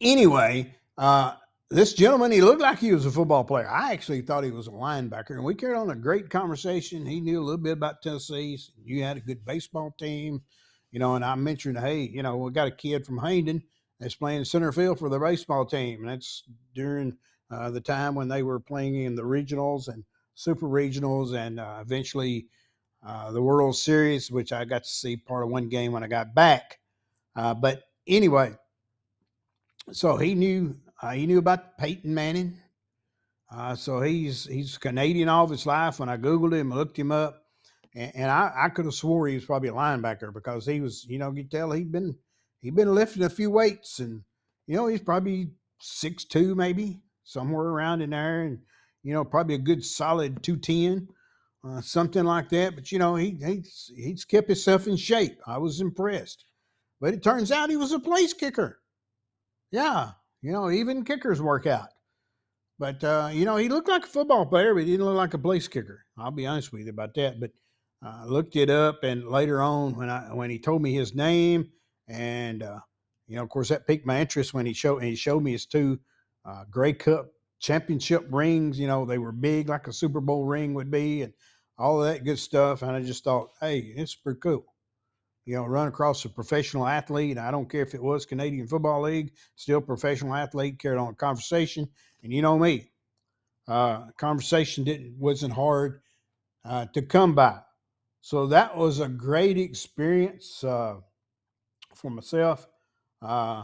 anyway, 0.01 0.73
uh, 0.99 1.33
this 1.69 1.93
gentleman, 1.93 2.31
he 2.31 2.41
looked 2.41 2.61
like 2.61 2.79
he 2.79 2.91
was 2.91 3.05
a 3.05 3.11
football 3.11 3.45
player. 3.45 3.69
I 3.69 3.93
actually 3.93 4.21
thought 4.21 4.43
he 4.43 4.51
was 4.51 4.67
a 4.67 4.71
linebacker, 4.71 5.31
and 5.31 5.45
we 5.45 5.55
carried 5.55 5.77
on 5.77 5.91
a 5.91 5.95
great 5.95 6.29
conversation. 6.29 7.05
He 7.05 7.21
knew 7.21 7.39
a 7.39 7.45
little 7.45 7.61
bit 7.61 7.71
about 7.71 8.01
Tennessee. 8.01 8.59
You 8.83 9.01
had 9.03 9.15
a 9.15 9.21
good 9.21 9.45
baseball 9.45 9.95
team, 9.97 10.41
you 10.91 10.99
know. 10.99 11.15
And 11.15 11.23
I 11.23 11.35
mentioned, 11.35 11.79
hey, 11.79 12.01
you 12.01 12.21
know, 12.21 12.35
we 12.35 12.51
got 12.51 12.67
a 12.67 12.71
kid 12.71 13.05
from 13.05 13.17
Hayden 13.19 13.63
that's 13.97 14.15
playing 14.15 14.43
center 14.43 14.73
field 14.73 14.99
for 14.99 15.07
the 15.07 15.19
baseball 15.19 15.65
team, 15.65 16.01
and 16.01 16.09
that's 16.09 16.43
during 16.75 17.17
uh, 17.49 17.69
the 17.69 17.81
time 17.81 18.13
when 18.13 18.27
they 18.27 18.43
were 18.43 18.59
playing 18.59 18.95
in 18.95 19.15
the 19.15 19.23
regionals 19.23 19.87
and 19.87 20.03
super 20.35 20.67
regionals, 20.67 21.33
and 21.33 21.61
uh, 21.61 21.77
eventually 21.81 22.47
uh, 23.05 23.31
the 23.31 23.41
World 23.41 23.77
Series, 23.77 24.29
which 24.29 24.51
I 24.51 24.65
got 24.65 24.83
to 24.83 24.89
see 24.89 25.15
part 25.15 25.45
of 25.45 25.49
one 25.49 25.69
game 25.69 25.93
when 25.93 26.03
I 26.03 26.07
got 26.07 26.35
back. 26.35 26.79
Uh, 27.37 27.53
but 27.53 27.83
anyway, 28.05 28.51
so 29.91 30.17
he 30.17 30.35
knew 30.35 30.75
uh, 31.01 31.11
he 31.11 31.25
knew 31.25 31.39
about 31.39 31.77
Peyton 31.77 32.13
Manning. 32.13 32.57
Uh, 33.51 33.75
so 33.75 34.01
he's 34.01 34.45
he's 34.45 34.77
Canadian 34.77 35.29
all 35.29 35.43
of 35.43 35.49
his 35.49 35.65
life. 35.65 35.99
When 35.99 36.09
I 36.09 36.17
Googled 36.17 36.53
him, 36.53 36.69
looked 36.69 36.97
him 36.97 37.11
up, 37.11 37.43
and, 37.95 38.11
and 38.15 38.31
I, 38.31 38.51
I 38.55 38.69
could 38.69 38.85
have 38.85 38.93
swore 38.93 39.27
he 39.27 39.35
was 39.35 39.45
probably 39.45 39.69
a 39.69 39.73
linebacker 39.73 40.33
because 40.33 40.65
he 40.65 40.81
was, 40.81 41.05
you 41.05 41.17
know, 41.17 41.31
you 41.31 41.43
tell 41.43 41.71
he'd 41.71 41.91
been 41.91 42.15
he'd 42.61 42.75
been 42.75 42.93
lifting 42.93 43.23
a 43.23 43.29
few 43.29 43.49
weights, 43.49 43.99
and 43.99 44.21
you 44.67 44.75
know 44.75 44.87
he's 44.87 45.01
probably 45.01 45.51
six 45.79 46.25
two 46.25 46.53
maybe 46.53 47.01
somewhere 47.23 47.65
around 47.65 48.01
in 48.01 48.11
there, 48.11 48.41
and 48.43 48.59
you 49.01 49.13
know 49.13 49.25
probably 49.25 49.55
a 49.55 49.59
good 49.59 49.83
solid 49.83 50.43
two 50.43 50.57
ten, 50.57 51.07
uh, 51.67 51.81
something 51.81 52.25
like 52.25 52.49
that. 52.49 52.75
But 52.75 52.91
you 52.91 52.99
know 52.99 53.15
he 53.15 53.37
he's 53.43 53.91
he's 53.95 54.25
kept 54.25 54.47
himself 54.47 54.85
in 54.85 54.95
shape. 54.95 55.39
I 55.47 55.57
was 55.57 55.81
impressed, 55.81 56.45
but 57.01 57.15
it 57.15 57.23
turns 57.23 57.51
out 57.51 57.71
he 57.71 57.77
was 57.77 57.93
a 57.93 57.99
place 57.99 58.33
kicker. 58.33 58.79
Yeah, 59.71 60.11
you 60.41 60.51
know, 60.51 60.69
even 60.69 61.05
kickers 61.05 61.41
work 61.41 61.65
out. 61.67 61.89
But 62.79 63.03
uh, 63.03 63.29
you 63.33 63.45
know, 63.45 63.57
he 63.57 63.67
looked 63.67 63.89
like 63.89 64.03
a 64.05 64.07
football 64.07 64.45
player, 64.45 64.73
but 64.73 64.83
he 64.83 64.91
didn't 64.91 65.05
look 65.05 65.17
like 65.17 65.33
a 65.33 65.39
place 65.39 65.67
kicker. 65.67 66.05
I'll 66.17 66.31
be 66.31 66.47
honest 66.47 66.71
with 66.71 66.83
you 66.83 66.89
about 66.89 67.13
that. 67.15 67.39
But 67.39 67.51
I 68.01 68.21
uh, 68.21 68.25
looked 68.25 68.55
it 68.55 68.69
up, 68.69 69.03
and 69.03 69.27
later 69.27 69.61
on, 69.61 69.95
when 69.95 70.09
I 70.09 70.33
when 70.33 70.49
he 70.49 70.59
told 70.59 70.81
me 70.81 70.93
his 70.93 71.13
name, 71.13 71.69
and 72.07 72.63
uh, 72.63 72.79
you 73.27 73.35
know, 73.35 73.43
of 73.43 73.49
course, 73.49 73.69
that 73.69 73.85
piqued 73.85 74.05
my 74.05 74.21
interest 74.21 74.53
when 74.53 74.65
he 74.65 74.73
showed 74.73 75.03
he 75.03 75.15
showed 75.15 75.43
me 75.43 75.51
his 75.51 75.65
two 75.65 75.99
uh, 76.45 76.63
Grey 76.71 76.93
Cup 76.93 77.27
championship 77.59 78.25
rings. 78.31 78.79
You 78.79 78.87
know, 78.87 79.05
they 79.05 79.17
were 79.17 79.33
big 79.33 79.67
like 79.67 79.87
a 79.87 79.93
Super 79.93 80.21
Bowl 80.21 80.45
ring 80.45 80.73
would 80.73 80.89
be, 80.89 81.23
and 81.23 81.33
all 81.77 81.99
that 81.99 82.23
good 82.23 82.39
stuff. 82.39 82.81
And 82.81 82.91
I 82.91 83.01
just 83.01 83.25
thought, 83.25 83.49
hey, 83.59 83.79
it's 83.79 84.15
pretty 84.15 84.39
cool. 84.39 84.65
You 85.49 85.55
know, 85.55 85.65
run 85.65 85.87
across 85.87 86.23
a 86.25 86.29
professional 86.29 86.85
athlete. 86.85 87.39
I 87.39 87.49
don't 87.49 87.67
care 87.67 87.81
if 87.81 87.95
it 87.95 88.03
was 88.03 88.23
Canadian 88.23 88.67
Football 88.67 89.01
League, 89.01 89.31
still 89.55 89.81
professional 89.81 90.35
athlete, 90.35 90.77
carried 90.77 90.99
on 90.99 91.13
a 91.13 91.15
conversation. 91.15 91.89
And 92.21 92.31
you 92.31 92.43
know 92.43 92.59
me, 92.59 92.91
uh, 93.67 94.11
conversation 94.19 94.83
didn't 94.83 95.17
wasn't 95.17 95.53
hard 95.53 96.01
uh, 96.63 96.85
to 96.93 97.01
come 97.01 97.33
by. 97.33 97.61
So 98.21 98.45
that 98.45 98.77
was 98.77 98.99
a 98.99 99.07
great 99.07 99.57
experience 99.57 100.63
uh, 100.63 100.97
for 101.95 102.11
myself. 102.11 102.67
Uh, 103.19 103.63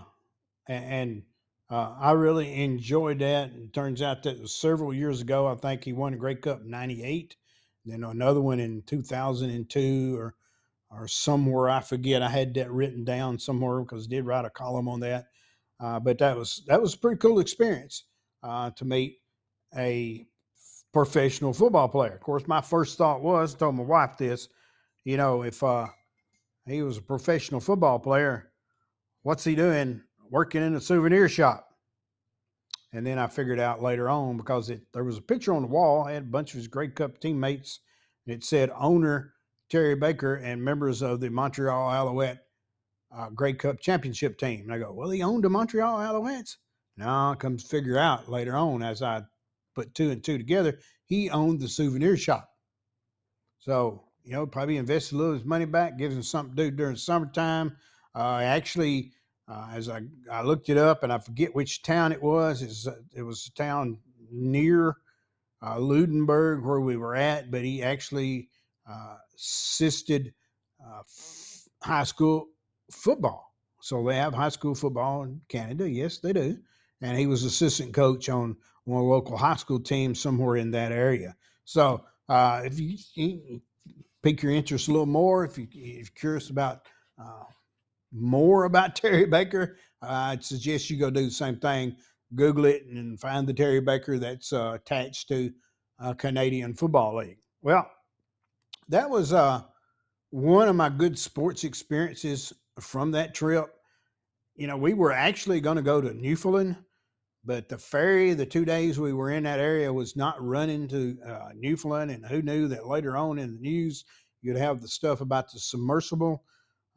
and 0.68 1.22
uh, 1.70 1.94
I 2.00 2.14
really 2.14 2.64
enjoyed 2.64 3.20
that. 3.20 3.52
And 3.52 3.66
it 3.66 3.74
turns 3.74 4.02
out 4.02 4.24
that 4.24 4.50
several 4.50 4.92
years 4.92 5.22
ago. 5.22 5.46
I 5.46 5.54
think 5.54 5.84
he 5.84 5.94
won 5.94 6.16
a 6.16 6.18
Grey 6.18 6.34
Cup 6.34 6.62
in 6.62 6.72
98, 6.72 7.36
then 7.86 8.04
another 8.04 8.42
one 8.42 8.60
in 8.60 8.82
2002 8.88 10.18
or 10.18 10.34
or 10.98 11.08
somewhere. 11.08 11.70
I 11.70 11.82
forget. 11.82 12.22
I 12.22 12.30
had 12.30 12.54
that 12.56 12.72
written 12.72 13.04
down 13.04 13.40
somewhere 13.40 13.82
because 13.82 14.06
I 14.06 14.10
did 14.10 14.26
write 14.26 14.46
a 14.46 14.50
column 14.50 14.88
on 14.88 15.00
that. 15.02 15.26
Uh, 15.80 16.00
but 16.00 16.18
that 16.20 16.38
was 16.38 16.64
that 16.68 16.82
was 16.82 16.94
a 16.94 16.98
pretty 16.98 17.18
cool 17.18 17.40
experience 17.40 18.06
uh, 18.44 18.72
to 18.72 18.86
meet 18.86 19.18
a 19.76 20.26
professional 20.94 21.52
football 21.52 21.90
player. 21.90 22.14
Of 22.14 22.22
course, 22.22 22.48
my 22.48 22.62
first 22.62 22.98
thought 22.98 23.22
was, 23.22 23.54
I 23.54 23.60
told 23.60 23.76
my 23.76 23.84
wife 23.84 24.18
this, 24.18 24.48
you 25.04 25.18
know, 25.18 25.44
if 25.44 25.62
uh, 25.62 25.88
he 26.66 26.82
was 26.82 26.98
a 26.98 27.02
professional 27.02 27.60
football 27.60 28.00
player, 28.00 28.52
what's 29.24 29.44
he 29.44 29.56
doing 29.56 30.02
working 30.32 30.64
in 30.64 30.76
a 30.76 30.82
souvenir 30.82 31.30
shop. 31.30 31.68
And 32.94 33.06
then 33.06 33.20
I 33.20 33.28
figured 33.28 33.60
out 33.60 33.82
later 33.82 34.10
on 34.10 34.38
because 34.38 34.70
it, 34.70 34.82
there 34.94 35.04
was 35.04 35.18
a 35.18 35.22
picture 35.22 35.54
on 35.54 35.64
the 35.64 35.68
wall, 35.68 36.04
I 36.04 36.14
had 36.14 36.24
a 36.24 36.28
bunch 36.28 36.52
of 36.52 36.58
his 36.58 36.68
Grey 36.68 36.88
Cup 36.88 37.20
teammates, 37.20 37.82
and 38.26 38.36
it 38.36 38.44
said 38.44 38.72
owner 38.78 39.34
Terry 39.70 39.96
Baker 39.96 40.36
and 40.36 40.64
members 40.64 41.02
of 41.02 41.20
the 41.20 41.30
Montreal 41.30 41.92
Alouette 41.92 42.46
uh, 43.16 43.30
Grey 43.30 43.54
Cup 43.54 43.80
championship 43.80 44.38
team. 44.38 44.62
And 44.62 44.74
I 44.74 44.80
go, 44.80 44.92
well, 44.94 45.10
he 45.10 45.24
owned 45.24 45.44
the 45.44 45.50
Montreal 45.50 45.98
Alouettes. 45.98 46.58
Now 46.98 47.32
I 47.32 47.36
come 47.36 47.58
figure 47.58 47.98
out 47.98 48.30
later 48.30 48.56
on 48.56 48.84
as 48.84 49.02
I 49.02 49.24
put 49.74 49.94
two 49.94 50.12
and 50.12 50.24
two 50.24 50.38
together, 50.38 50.80
he 51.06 51.30
owned 51.30 51.60
the 51.60 51.68
souvenir 51.68 52.16
shop. 52.18 52.50
So, 53.60 54.04
you 54.24 54.32
know, 54.32 54.46
probably 54.46 54.78
invested 54.78 55.16
a 55.16 55.18
little 55.18 55.34
of 55.34 55.40
his 55.40 55.48
money 55.48 55.66
back, 55.66 55.98
gives 55.98 56.16
him 56.16 56.24
something 56.24 56.56
to 56.56 56.70
do 56.70 56.76
during 56.76 56.96
summertime. 56.96 57.76
Uh, 58.16 58.40
actually 58.42 59.12
uh, 59.48 59.68
as 59.74 59.90
I, 59.90 60.02
I 60.32 60.42
looked 60.42 60.70
it 60.70 60.78
up, 60.78 61.04
and 61.04 61.14
I 61.14 61.20
forget 61.20 61.56
which 61.56 61.84
town 61.84 62.12
it 62.12 62.22
was. 62.22 62.62
It's, 62.62 62.88
uh, 62.88 62.96
it 63.14 63.22
was 63.22 63.48
a 63.48 63.54
town 63.54 64.00
near 64.32 64.98
uh, 65.62 65.78
Lunenburg 65.80 66.64
where 66.64 66.80
we 66.80 66.98
were 66.98 67.16
at, 67.16 67.52
but 67.52 67.64
he 67.64 67.84
actually 67.84 68.50
uh, 68.90 69.18
assisted 69.36 70.34
uh, 70.86 71.00
f- 71.00 71.68
high 71.82 72.04
school 72.04 72.48
football. 72.92 73.54
So 73.82 74.04
they 74.04 74.16
have 74.16 74.34
high 74.34 74.50
school 74.50 74.76
football 74.76 75.24
in 75.24 75.42
Canada. 75.48 75.90
Yes, 75.90 76.18
they 76.18 76.34
do. 76.34 76.58
And 77.02 77.18
he 77.18 77.28
was 77.28 77.44
assistant 77.44 77.94
coach 77.94 78.30
on 78.30 78.56
one 78.86 79.04
local 79.04 79.38
high 79.38 79.56
school 79.56 79.80
teams 79.80 80.20
somewhere 80.20 80.58
in 80.58 80.72
that 80.72 80.92
area. 80.92 81.36
So 81.66 82.04
uh, 82.30 82.62
if 82.66 82.80
you, 82.80 82.98
you, 83.16 83.62
pique 84.24 84.42
your 84.42 84.54
interest 84.54 84.88
a 84.88 84.92
little 84.92 85.06
more, 85.06 85.46
if, 85.46 85.58
you, 85.58 85.68
if 85.72 85.76
you're 85.76 86.06
curious 86.16 86.50
about 86.50 86.82
more 88.16 88.64
about 88.64 88.96
Terry 89.02 89.26
Baker, 89.26 89.78
I'd 90.02 90.44
suggest 90.44 90.90
you 90.90 90.98
go 90.98 91.10
do 91.10 91.26
the 91.26 91.32
same 91.32 91.58
thing. 91.58 91.96
Google 92.34 92.66
it 92.66 92.86
and 92.86 93.20
find 93.20 93.48
the 93.48 93.54
Terry 93.54 93.80
Baker 93.80 94.18
that's 94.18 94.52
uh, 94.52 94.74
attached 94.76 95.28
to 95.28 95.52
uh, 96.00 96.14
Canadian 96.14 96.74
Football 96.74 97.18
League. 97.18 97.38
Well, 97.62 97.90
that 98.90 99.10
was 99.10 99.34
uh, 99.34 99.64
one 100.30 100.68
of 100.68 100.76
my 100.76 100.90
good 100.90 101.18
sports 101.18 101.64
experiences 101.64 102.54
from 102.80 103.12
that 103.12 103.34
trip. 103.34 103.74
You 104.56 104.68
know, 104.68 104.78
we 104.78 104.94
were 104.94 105.12
actually 105.12 105.60
going 105.60 105.78
to 105.78 105.82
go 105.82 106.00
to 106.00 106.14
Newfoundland, 106.14 106.78
but 107.44 107.68
the 107.68 107.78
ferry, 107.78 108.34
the 108.34 108.46
two 108.46 108.66
days 108.66 109.00
we 109.00 109.14
were 109.14 109.32
in 109.32 109.44
that 109.44 109.60
area, 109.60 109.92
was 109.92 110.16
not 110.16 110.42
running 110.44 110.88
to 110.90 111.18
uh, 111.26 111.50
Newfoundland. 111.56 112.12
And 112.12 112.26
who 112.26 112.42
knew 112.42 112.68
that 112.70 112.88
later 112.88 113.18
on 113.18 113.40
in 113.40 113.56
the 113.56 113.60
news, 113.60 114.06
you'd 114.42 114.58
have 114.58 114.82
the 114.82 114.88
stuff 114.88 115.22
about 115.22 115.52
the 115.52 115.60
submersible 115.60 116.44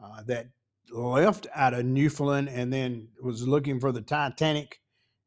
uh, 0.02 0.22
that 0.26 0.48
left 0.90 1.46
out 1.54 1.74
of 1.74 1.84
Newfoundland 1.84 2.48
and 2.48 2.72
then 2.72 3.08
was 3.20 3.46
looking 3.46 3.80
for 3.80 3.92
the 3.92 4.00
Titanic 4.00 4.80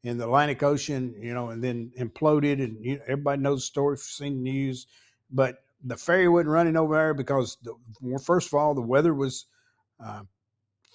in 0.03 0.18
the 0.18 0.25
Atlantic 0.25 0.63
Ocean, 0.63 1.13
you 1.22 1.34
know, 1.34 1.50
and 1.50 1.63
then 1.63 1.91
imploded. 2.00 2.63
And 2.63 2.84
you 2.84 2.96
know, 2.96 3.01
everybody 3.03 3.41
knows 3.41 3.60
the 3.60 3.65
story, 3.65 3.98
seen 3.98 4.44
the 4.44 4.51
news. 4.51 4.88
But 5.30 5.58
the 5.83 5.97
ferry 5.97 6.27
wasn't 6.27 6.50
running 6.50 6.77
over 6.77 6.95
there 6.95 7.13
because, 7.13 7.57
the, 7.63 7.73
first 8.19 8.47
of 8.47 8.53
all, 8.53 8.73
the 8.73 8.81
weather 8.81 9.13
was 9.13 9.45
uh, 10.03 10.21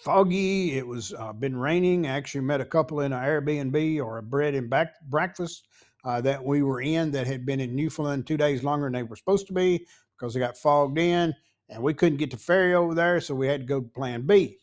foggy. 0.04 0.76
It 0.76 0.86
was 0.86 1.14
uh, 1.14 1.32
been 1.32 1.56
raining. 1.56 2.06
I 2.06 2.10
actually 2.10 2.42
met 2.42 2.60
a 2.60 2.66
couple 2.66 3.00
in 3.00 3.12
an 3.12 3.22
Airbnb 3.22 4.02
or 4.04 4.18
a 4.18 4.22
bread 4.22 4.54
and 4.54 4.70
back 4.70 4.94
breakfast 5.08 5.66
uh, 6.04 6.20
that 6.20 6.44
we 6.44 6.62
were 6.62 6.80
in 6.80 7.10
that 7.12 7.26
had 7.26 7.44
been 7.44 7.60
in 7.60 7.74
Newfoundland 7.74 8.26
two 8.26 8.36
days 8.36 8.62
longer 8.62 8.86
than 8.86 8.92
they 8.92 9.02
were 9.02 9.16
supposed 9.16 9.46
to 9.48 9.52
be 9.52 9.86
because 10.16 10.32
they 10.32 10.40
got 10.40 10.56
fogged 10.56 10.98
in 10.98 11.34
and 11.68 11.82
we 11.82 11.94
couldn't 11.94 12.18
get 12.18 12.30
the 12.30 12.36
ferry 12.36 12.74
over 12.74 12.94
there, 12.94 13.20
so 13.20 13.34
we 13.34 13.48
had 13.48 13.60
to 13.60 13.66
go 13.66 13.80
to 13.80 13.88
Plan 13.88 14.26
B. 14.26 14.58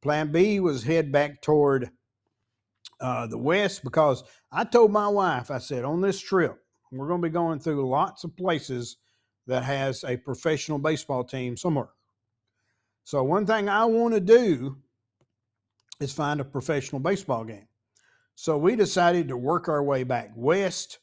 Plan 0.00 0.32
B 0.32 0.60
was 0.60 0.82
head 0.82 1.12
back 1.12 1.42
toward 1.42 1.90
uh, 3.00 3.26
the 3.26 3.38
west 3.38 3.84
because 3.84 4.24
I 4.50 4.64
told 4.64 4.92
my 4.92 5.08
wife, 5.08 5.50
I 5.50 5.58
said, 5.58 5.84
on 5.84 6.00
this 6.00 6.20
trip, 6.20 6.56
we're 6.90 7.08
going 7.08 7.20
to 7.20 7.28
be 7.28 7.32
going 7.32 7.60
through 7.60 7.88
lots 7.88 8.24
of 8.24 8.36
places 8.36 8.96
that 9.48 9.64
has 9.64 10.04
a 10.04 10.16
professional 10.16 10.78
baseball 10.78 11.24
team 11.24 11.56
somewhere. 11.56 11.88
So 13.04 13.24
one 13.24 13.46
thing 13.46 13.68
I 13.68 13.86
want 13.86 14.14
to 14.14 14.20
do 14.20 14.76
is 16.00 16.12
find 16.12 16.40
a 16.40 16.44
professional 16.44 17.00
baseball 17.00 17.44
game. 17.44 17.66
So 18.34 18.56
we 18.56 18.76
decided 18.76 19.26
to 19.28 19.36
work 19.36 19.68
our 19.68 19.82
way 19.82 20.04
back 20.04 20.30
west, 20.36 20.98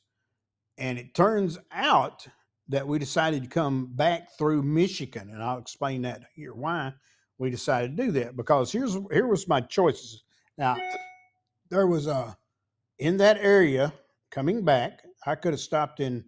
and 0.78 0.98
it 0.98 1.14
turns 1.14 1.58
out 1.72 2.25
that 2.70 2.88
we 2.88 3.00
decided 3.00 3.44
to 3.44 3.50
come 3.50 3.88
back 3.94 4.38
through 4.38 4.62
Michigan, 4.64 5.32
and 5.32 5.44
I'll 5.44 5.58
explain 5.58 6.04
that 6.04 6.24
here 6.34 6.54
why 6.54 6.94
we 7.38 7.50
decided 7.50 7.98
to 7.98 8.06
do 8.06 8.12
that. 8.14 8.38
Because 8.38 8.72
here's 8.72 8.98
here 9.12 9.28
was 9.28 9.48
my 9.48 9.60
choices. 9.60 10.24
Now, 10.58 10.78
there 11.70 11.88
was 11.88 12.08
a 12.08 12.38
in 13.00 13.18
that 13.18 13.38
area 13.40 13.92
coming 14.32 14.64
back. 14.64 15.02
I 15.25 15.36
could 15.36 15.54
have 15.54 15.60
stopped 15.60 16.00
in 16.00 16.24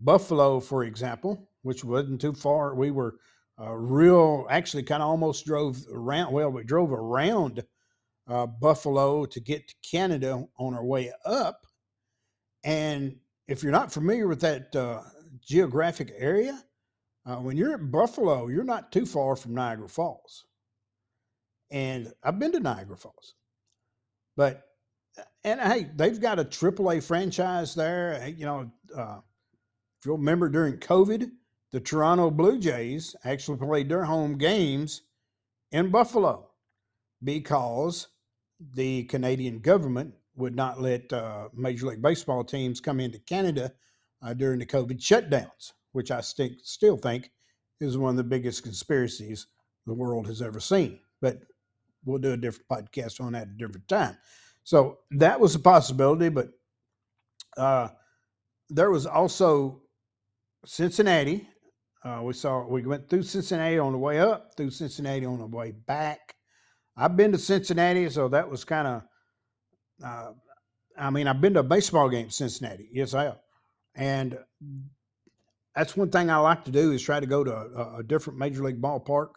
Buffalo, 0.00 0.60
for 0.60 0.84
example, 0.84 1.45
which 1.66 1.84
wasn't 1.84 2.20
too 2.20 2.32
far. 2.32 2.74
We 2.74 2.90
were 2.90 3.16
uh, 3.60 3.72
real, 3.72 4.46
actually, 4.48 4.84
kind 4.84 5.02
of 5.02 5.08
almost 5.08 5.44
drove 5.44 5.78
around. 5.92 6.32
Well, 6.32 6.50
we 6.50 6.62
drove 6.64 6.92
around 6.92 7.64
uh, 8.28 8.46
Buffalo 8.46 9.26
to 9.26 9.40
get 9.40 9.68
to 9.68 9.74
Canada 9.88 10.46
on 10.58 10.74
our 10.74 10.84
way 10.84 11.12
up. 11.24 11.66
And 12.64 13.16
if 13.48 13.62
you're 13.62 13.72
not 13.72 13.92
familiar 13.92 14.28
with 14.28 14.40
that 14.40 14.74
uh, 14.74 15.02
geographic 15.44 16.12
area, 16.16 16.62
uh, 17.24 17.36
when 17.36 17.56
you're 17.56 17.74
at 17.74 17.90
Buffalo, 17.90 18.48
you're 18.48 18.64
not 18.64 18.92
too 18.92 19.06
far 19.06 19.34
from 19.36 19.54
Niagara 19.54 19.88
Falls. 19.88 20.46
And 21.70 22.12
I've 22.22 22.38
been 22.38 22.52
to 22.52 22.60
Niagara 22.60 22.96
Falls. 22.96 23.34
But, 24.36 24.62
uh, 25.18 25.22
and 25.42 25.60
hey, 25.60 25.90
they've 25.96 26.20
got 26.20 26.38
a 26.38 26.44
AAA 26.44 27.02
franchise 27.02 27.74
there. 27.74 28.28
You 28.28 28.46
know, 28.46 28.70
uh, 28.96 29.18
if 29.98 30.06
you'll 30.06 30.18
remember 30.18 30.48
during 30.48 30.78
COVID, 30.78 31.30
the 31.76 31.80
Toronto 31.80 32.30
Blue 32.30 32.58
Jays 32.58 33.14
actually 33.24 33.58
played 33.58 33.90
their 33.90 34.02
home 34.02 34.38
games 34.38 35.02
in 35.72 35.90
Buffalo 35.90 36.48
because 37.22 38.08
the 38.72 39.04
Canadian 39.04 39.58
government 39.58 40.14
would 40.36 40.56
not 40.56 40.80
let 40.80 41.12
uh, 41.12 41.50
Major 41.52 41.88
League 41.88 42.00
Baseball 42.00 42.44
teams 42.44 42.80
come 42.80 42.98
into 42.98 43.18
Canada 43.18 43.74
uh, 44.22 44.32
during 44.32 44.58
the 44.58 44.64
COVID 44.64 44.98
shutdowns, 44.98 45.74
which 45.92 46.10
I 46.10 46.22
st- 46.22 46.64
still 46.64 46.96
think 46.96 47.30
is 47.78 47.98
one 47.98 48.12
of 48.12 48.16
the 48.16 48.24
biggest 48.24 48.62
conspiracies 48.62 49.46
the 49.84 49.92
world 49.92 50.26
has 50.28 50.40
ever 50.40 50.60
seen. 50.60 50.98
But 51.20 51.40
we'll 52.06 52.16
do 52.16 52.32
a 52.32 52.38
different 52.38 52.70
podcast 52.70 53.20
on 53.20 53.34
that 53.34 53.42
at 53.42 53.48
a 53.48 53.58
different 53.58 53.86
time. 53.86 54.16
So 54.64 55.00
that 55.10 55.38
was 55.38 55.54
a 55.54 55.58
possibility, 55.58 56.30
but 56.30 56.48
uh, 57.58 57.88
there 58.70 58.90
was 58.90 59.04
also 59.04 59.82
Cincinnati. 60.64 61.46
Uh, 62.06 62.22
we 62.22 62.32
saw 62.32 62.64
we 62.64 62.82
went 62.86 63.08
through 63.08 63.24
Cincinnati 63.24 63.78
on 63.78 63.90
the 63.90 63.98
way 63.98 64.20
up, 64.20 64.54
through 64.56 64.70
Cincinnati 64.70 65.26
on 65.26 65.38
the 65.38 65.46
way 65.46 65.72
back. 65.72 66.36
I've 66.96 67.16
been 67.16 67.32
to 67.32 67.38
Cincinnati, 67.38 68.08
so 68.10 68.28
that 68.28 68.48
was 68.48 68.64
kind 68.64 68.86
of. 68.86 69.02
Uh, 70.04 70.32
I 70.96 71.10
mean, 71.10 71.26
I've 71.26 71.40
been 71.40 71.54
to 71.54 71.60
a 71.60 71.64
baseball 71.64 72.08
game 72.08 72.26
in 72.26 72.30
Cincinnati. 72.30 72.88
Yes, 72.92 73.12
I 73.12 73.24
have. 73.24 73.40
And 73.96 74.38
that's 75.74 75.96
one 75.96 76.10
thing 76.10 76.30
I 76.30 76.36
like 76.36 76.64
to 76.66 76.70
do 76.70 76.92
is 76.92 77.02
try 77.02 77.18
to 77.18 77.26
go 77.26 77.42
to 77.42 77.52
a, 77.52 77.98
a 77.98 78.02
different 78.02 78.38
major 78.38 78.62
league 78.62 78.80
ballpark 78.80 79.30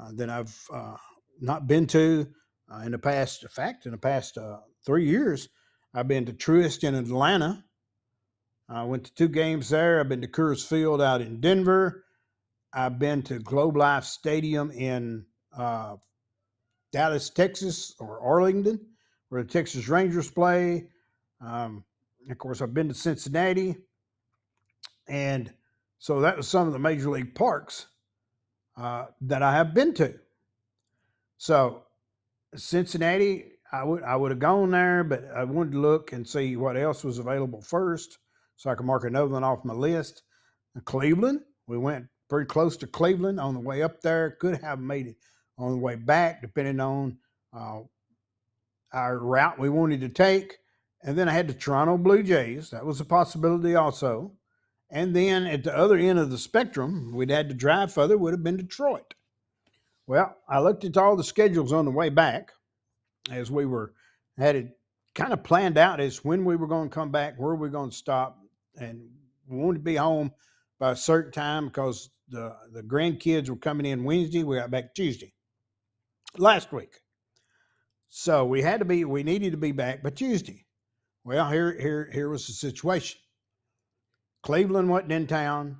uh, 0.00 0.10
that 0.14 0.28
I've 0.28 0.58
uh, 0.72 0.96
not 1.40 1.66
been 1.66 1.86
to 1.88 2.26
uh, 2.72 2.82
in 2.84 2.92
the 2.92 2.98
past. 2.98 3.44
In 3.44 3.48
fact, 3.48 3.86
in 3.86 3.92
the 3.92 3.98
past 3.98 4.36
uh, 4.36 4.58
three 4.84 5.06
years, 5.06 5.48
I've 5.94 6.08
been 6.08 6.26
to 6.26 6.32
Truist 6.32 6.84
in 6.84 6.94
Atlanta, 6.94 7.64
I 8.68 8.84
went 8.84 9.04
to 9.04 9.14
two 9.14 9.28
games 9.28 9.70
there. 9.70 9.98
I've 9.98 10.08
been 10.08 10.20
to 10.20 10.28
Coors 10.28 10.66
Field 10.66 11.00
out 11.00 11.22
in 11.22 11.40
Denver. 11.40 12.04
I've 12.72 12.98
been 12.98 13.22
to 13.22 13.38
Globe 13.38 13.76
Life 13.76 14.04
Stadium 14.04 14.70
in 14.70 15.24
uh, 15.56 15.96
Dallas, 16.92 17.30
Texas, 17.30 17.94
or 17.98 18.20
Arlington, 18.20 18.80
where 19.28 19.42
the 19.42 19.48
Texas 19.48 19.88
Rangers 19.88 20.30
play. 20.30 20.88
Um, 21.40 21.84
of 22.30 22.38
course, 22.38 22.60
I've 22.60 22.74
been 22.74 22.88
to 22.88 22.94
Cincinnati. 22.94 23.76
And 25.08 25.52
so 25.98 26.20
that 26.20 26.36
was 26.36 26.48
some 26.48 26.66
of 26.66 26.72
the 26.72 26.78
major 26.78 27.10
league 27.10 27.34
parks 27.34 27.86
uh, 28.76 29.06
that 29.22 29.42
I 29.42 29.52
have 29.52 29.72
been 29.72 29.94
to. 29.94 30.14
So 31.38 31.84
Cincinnati, 32.54 33.52
I 33.72 33.84
would 33.84 34.02
I 34.02 34.16
would 34.16 34.30
have 34.30 34.40
gone 34.40 34.70
there, 34.70 35.04
but 35.04 35.24
I 35.34 35.44
wanted 35.44 35.72
to 35.72 35.80
look 35.80 36.12
and 36.12 36.26
see 36.26 36.56
what 36.56 36.76
else 36.76 37.04
was 37.04 37.18
available 37.18 37.62
first, 37.62 38.18
so 38.56 38.70
I 38.70 38.74
could 38.74 38.86
mark 38.86 39.04
another 39.04 39.28
one 39.28 39.44
off 39.44 39.64
my 39.64 39.74
list. 39.74 40.22
Cleveland, 40.84 41.40
we 41.66 41.76
went 41.78 42.06
pretty 42.28 42.46
close 42.46 42.76
to 42.78 42.86
Cleveland 42.86 43.40
on 43.40 43.54
the 43.54 43.60
way 43.60 43.82
up 43.82 44.00
there. 44.00 44.32
Could 44.32 44.60
have 44.60 44.80
made 44.80 45.06
it 45.06 45.16
on 45.56 45.72
the 45.72 45.78
way 45.78 45.96
back, 45.96 46.40
depending 46.40 46.80
on 46.80 47.18
uh, 47.52 47.80
our 48.92 49.18
route 49.18 49.58
we 49.58 49.68
wanted 49.68 50.00
to 50.02 50.08
take. 50.08 50.58
And 51.02 51.16
then 51.16 51.28
I 51.28 51.32
had 51.32 51.48
the 51.48 51.54
Toronto 51.54 51.96
Blue 51.96 52.22
Jays. 52.22 52.70
That 52.70 52.84
was 52.84 53.00
a 53.00 53.04
possibility 53.04 53.74
also. 53.74 54.32
And 54.90 55.14
then 55.14 55.46
at 55.46 55.64
the 55.64 55.76
other 55.76 55.96
end 55.96 56.18
of 56.18 56.30
the 56.30 56.38
spectrum, 56.38 57.12
we'd 57.14 57.30
had 57.30 57.48
to 57.48 57.54
drive 57.54 57.92
further, 57.92 58.16
would 58.16 58.32
have 58.32 58.42
been 58.42 58.56
Detroit. 58.56 59.14
Well, 60.06 60.36
I 60.48 60.60
looked 60.60 60.84
at 60.84 60.96
all 60.96 61.16
the 61.16 61.24
schedules 61.24 61.72
on 61.72 61.84
the 61.84 61.90
way 61.90 62.08
back 62.08 62.52
as 63.30 63.50
we 63.50 63.66
were 63.66 63.92
had 64.38 64.56
it 64.56 64.78
kind 65.14 65.32
of 65.32 65.42
planned 65.42 65.76
out 65.76 66.00
as 66.00 66.24
when 66.24 66.44
we 66.44 66.56
were 66.56 66.66
going 66.66 66.88
to 66.88 66.94
come 66.94 67.10
back, 67.10 67.34
where 67.36 67.54
we 67.54 67.60
were 67.60 67.68
going 67.68 67.90
to 67.90 67.96
stop, 67.96 68.38
and 68.76 69.08
we 69.48 69.58
wanted 69.58 69.78
to 69.78 69.84
be 69.84 69.96
home 69.96 70.32
by 70.78 70.92
a 70.92 70.96
certain 70.96 71.32
time 71.32 71.66
because 71.66 72.10
the 72.30 72.54
the 72.72 72.82
grandkids 72.82 73.48
were 73.48 73.56
coming 73.56 73.86
in 73.86 74.04
Wednesday. 74.04 74.44
We 74.44 74.56
got 74.56 74.70
back 74.70 74.94
Tuesday 74.94 75.32
last 76.36 76.72
week, 76.72 76.94
so 78.08 78.44
we 78.44 78.62
had 78.62 78.80
to 78.80 78.84
be 78.84 79.04
we 79.04 79.22
needed 79.22 79.52
to 79.52 79.56
be 79.56 79.72
back 79.72 80.02
by 80.02 80.10
Tuesday. 80.10 80.66
Well, 81.24 81.50
here 81.50 81.78
here 81.78 82.10
here 82.12 82.28
was 82.28 82.46
the 82.46 82.52
situation. 82.52 83.20
Cleveland 84.42 84.88
wasn't 84.88 85.12
in 85.12 85.26
town. 85.26 85.78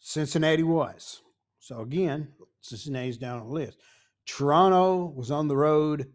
Cincinnati 0.00 0.62
was. 0.62 1.20
So 1.58 1.80
again, 1.80 2.28
Cincinnati's 2.60 3.18
down 3.18 3.40
on 3.40 3.46
the 3.48 3.52
list. 3.52 3.78
Toronto 4.26 5.12
was 5.16 5.30
on 5.30 5.48
the 5.48 5.56
road. 5.56 6.12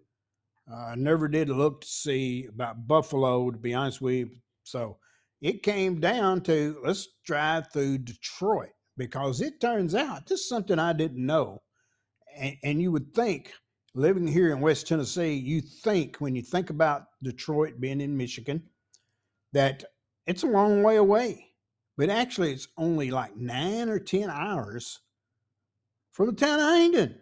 I 0.72 0.94
uh, 0.94 0.96
never 0.96 1.28
did 1.28 1.50
look 1.50 1.82
to 1.82 1.88
see 1.88 2.48
about 2.48 2.88
Buffalo, 2.88 3.52
to 3.52 3.58
be 3.58 3.74
honest 3.74 4.02
with 4.02 4.16
you. 4.16 4.30
So 4.64 4.98
it 5.42 5.62
came 5.62 6.00
down 6.00 6.42
to 6.42 6.80
let's 6.84 7.08
drive 7.24 7.72
through 7.72 8.00
Detroit 8.00 8.72
because 8.98 9.42
it 9.42 9.60
turns 9.60 9.96
out 9.96 10.28
this 10.28 10.42
is 10.42 10.50
something 10.50 10.80
I 10.80 10.94
didn't 10.94 11.25
know. 11.25 11.62
And, 12.38 12.56
and 12.64 12.82
you 12.82 12.92
would 12.92 13.14
think, 13.14 13.52
living 13.94 14.28
here 14.28 14.52
in 14.52 14.62
West 14.62 14.88
Tennessee, 14.88 15.34
you 15.34 15.62
think 15.62 16.18
when 16.18 16.36
you 16.36 16.42
think 16.42 16.70
about 16.70 17.06
Detroit 17.24 17.80
being 17.80 18.02
in 18.02 18.18
Michigan, 18.18 18.64
that 19.54 19.84
it's 20.28 20.44
a 20.44 20.48
long 20.48 20.84
way 20.84 20.98
away. 20.98 21.52
But 21.98 22.10
actually, 22.10 22.52
it's 22.52 22.68
only 22.78 23.10
like 23.10 23.38
nine 23.38 23.88
or 23.88 24.00
10 24.00 24.30
hours 24.30 25.00
from 26.12 26.28
the 26.28 26.34
town 26.34 26.60
of 26.60 26.75
Hayden. 26.75 27.22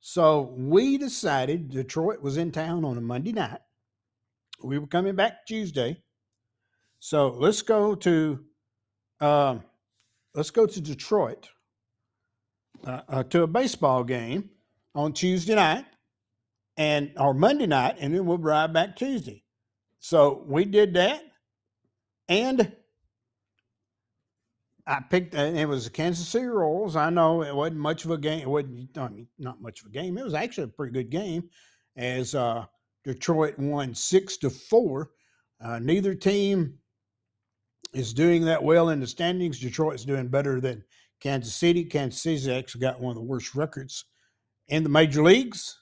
So 0.00 0.54
we 0.56 0.98
decided 0.98 1.70
Detroit 1.70 2.22
was 2.22 2.36
in 2.36 2.52
town 2.52 2.84
on 2.84 2.96
a 2.96 3.00
Monday 3.00 3.32
night. 3.32 3.60
We 4.62 4.78
were 4.78 4.86
coming 4.86 5.16
back 5.16 5.46
Tuesday. 5.46 6.02
So 7.00 7.30
let's 7.30 7.62
go 7.62 7.94
to 7.96 8.40
um, 9.20 9.64
let's 10.34 10.50
go 10.50 10.66
to 10.66 10.80
Detroit 10.80 11.48
uh, 12.86 13.00
uh, 13.08 13.22
to 13.24 13.42
a 13.42 13.46
baseball 13.46 14.04
game 14.04 14.50
on 14.94 15.12
Tuesday 15.12 15.54
night 15.54 15.84
and 16.76 17.12
or 17.16 17.34
Monday 17.34 17.66
night, 17.66 17.96
and 17.98 18.14
then 18.14 18.24
we'll 18.24 18.38
ride 18.38 18.72
back 18.72 18.96
Tuesday. 18.96 19.42
So 20.00 20.44
we 20.46 20.64
did 20.64 20.94
that, 20.94 21.22
and 22.28 22.72
I 24.86 25.00
picked, 25.00 25.34
and 25.34 25.58
it 25.58 25.66
was 25.66 25.84
the 25.84 25.90
Kansas 25.90 26.28
City 26.28 26.46
Royals. 26.46 26.96
I 26.96 27.10
know 27.10 27.42
it 27.42 27.54
wasn't 27.54 27.80
much 27.80 28.04
of 28.04 28.10
a 28.12 28.18
game. 28.18 28.40
It 28.40 28.48
wasn't, 28.48 28.96
I 28.96 29.08
mean, 29.08 29.26
not 29.38 29.60
much 29.60 29.80
of 29.80 29.86
a 29.86 29.90
game. 29.90 30.16
It 30.16 30.24
was 30.24 30.34
actually 30.34 30.64
a 30.64 30.68
pretty 30.68 30.92
good 30.92 31.10
game 31.10 31.50
as 31.96 32.34
uh, 32.34 32.64
Detroit 33.04 33.58
won 33.58 33.94
six 33.94 34.36
to 34.38 34.50
four. 34.50 35.10
Uh, 35.60 35.78
neither 35.80 36.14
team 36.14 36.78
is 37.92 38.12
doing 38.12 38.44
that 38.44 38.62
well 38.62 38.90
in 38.90 39.00
the 39.00 39.06
standings. 39.06 39.58
Detroit's 39.58 40.04
doing 40.04 40.28
better 40.28 40.60
than 40.60 40.84
Kansas 41.20 41.54
City. 41.54 41.84
Kansas 41.84 42.22
City's 42.22 42.48
actually 42.48 42.82
got 42.82 43.00
one 43.00 43.10
of 43.10 43.16
the 43.16 43.22
worst 43.22 43.54
records 43.54 44.04
in 44.68 44.82
the 44.82 44.88
major 44.88 45.22
leagues. 45.22 45.78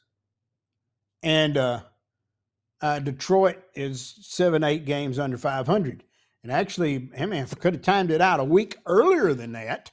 And 1.22 1.56
uh, 1.56 1.80
uh, 2.80 3.00
Detroit 3.00 3.62
is 3.74 4.14
seven, 4.22 4.62
eight 4.62 4.84
games 4.84 5.18
under 5.18 5.36
500. 5.36 6.04
And 6.42 6.52
actually, 6.52 7.10
I 7.18 7.26
mean, 7.26 7.44
could 7.46 7.74
have 7.74 7.82
timed 7.82 8.10
it 8.10 8.20
out 8.20 8.38
a 8.38 8.44
week 8.44 8.76
earlier 8.86 9.34
than 9.34 9.52
that, 9.52 9.90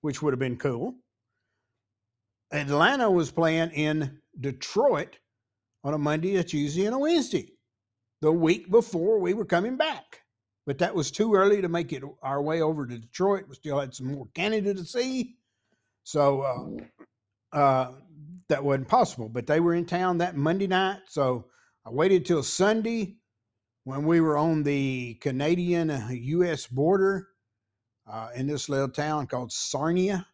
which 0.00 0.20
would 0.20 0.32
have 0.32 0.40
been 0.40 0.56
cool. 0.56 0.96
Atlanta 2.50 3.10
was 3.10 3.30
playing 3.30 3.70
in 3.70 4.18
Detroit 4.38 5.16
on 5.84 5.94
a 5.94 5.98
Monday, 5.98 6.36
a 6.36 6.44
Tuesday, 6.44 6.86
and 6.86 6.94
a 6.94 6.98
Wednesday, 6.98 7.52
the 8.20 8.32
week 8.32 8.70
before 8.70 9.18
we 9.18 9.32
were 9.32 9.44
coming 9.44 9.76
back. 9.76 10.21
But 10.66 10.78
that 10.78 10.94
was 10.94 11.10
too 11.10 11.34
early 11.34 11.60
to 11.60 11.68
make 11.68 11.92
it 11.92 12.02
our 12.22 12.40
way 12.40 12.62
over 12.62 12.86
to 12.86 12.98
Detroit. 12.98 13.44
We 13.48 13.54
still 13.56 13.80
had 13.80 13.94
some 13.94 14.12
more 14.12 14.28
Canada 14.34 14.74
to 14.74 14.84
see. 14.84 15.36
So 16.04 16.42
uh, 17.52 17.56
uh, 17.56 17.92
that 18.48 18.62
wasn't 18.62 18.88
possible. 18.88 19.28
But 19.28 19.46
they 19.46 19.60
were 19.60 19.74
in 19.74 19.86
town 19.86 20.18
that 20.18 20.36
Monday 20.36 20.66
night. 20.66 21.00
So 21.08 21.46
I 21.84 21.90
waited 21.90 22.24
till 22.24 22.42
Sunday 22.42 23.16
when 23.84 24.04
we 24.06 24.20
were 24.20 24.36
on 24.38 24.62
the 24.62 25.14
Canadian 25.14 25.90
U.S. 26.10 26.66
Uh, 26.66 26.74
border 26.74 27.28
uh, 28.10 28.28
in 28.34 28.46
this 28.46 28.68
little 28.68 28.88
town 28.88 29.26
called 29.26 29.52
Sarnia, 29.52 30.26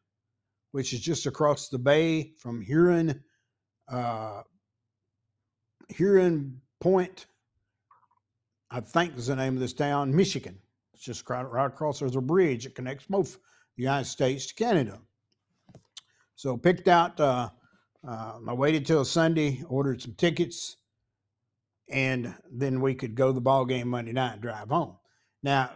which 0.73 0.93
is 0.93 1.01
just 1.01 1.27
across 1.27 1.69
the 1.69 1.79
bay 1.79 2.33
from 2.39 2.61
Huron, 2.61 3.23
uh, 3.89 4.43
Huron 5.89 6.61
Point, 6.81 7.27
I 8.71 8.81
think 8.81 9.17
is 9.17 9.27
the 9.29 9.37
name 9.37 9.55
of 9.55 9.61
this 9.61 9.73
town, 9.73 10.15
Michigan. 10.15 10.59
It's 10.95 11.03
just 11.03 11.29
right, 11.29 11.67
across. 11.67 12.01
There's 12.01 12.17
a 12.17 12.21
bridge 12.21 12.65
that 12.65 12.75
connects 12.75 13.07
both 13.07 13.35
the 13.77 13.83
United 13.83 14.07
States 14.07 14.47
to 14.47 14.55
Canada. 14.55 14.99
So 16.37 16.57
picked 16.57 16.89
out. 16.89 17.19
Uh, 17.19 17.51
uh, 18.07 18.35
I 18.47 18.53
waited 18.53 18.87
till 18.87 19.05
Sunday, 19.05 19.63
ordered 19.69 20.03
some 20.03 20.15
tickets 20.15 20.77
and 21.91 22.35
then 22.51 22.81
we 22.81 22.95
could 22.95 23.15
go 23.15 23.29
to 23.29 23.33
the 23.33 23.41
ball 23.41 23.65
game 23.65 23.89
Monday 23.89 24.13
night 24.13 24.35
and 24.35 24.43
drive 24.43 24.69
home. 24.69 24.97
Now, 25.43 25.73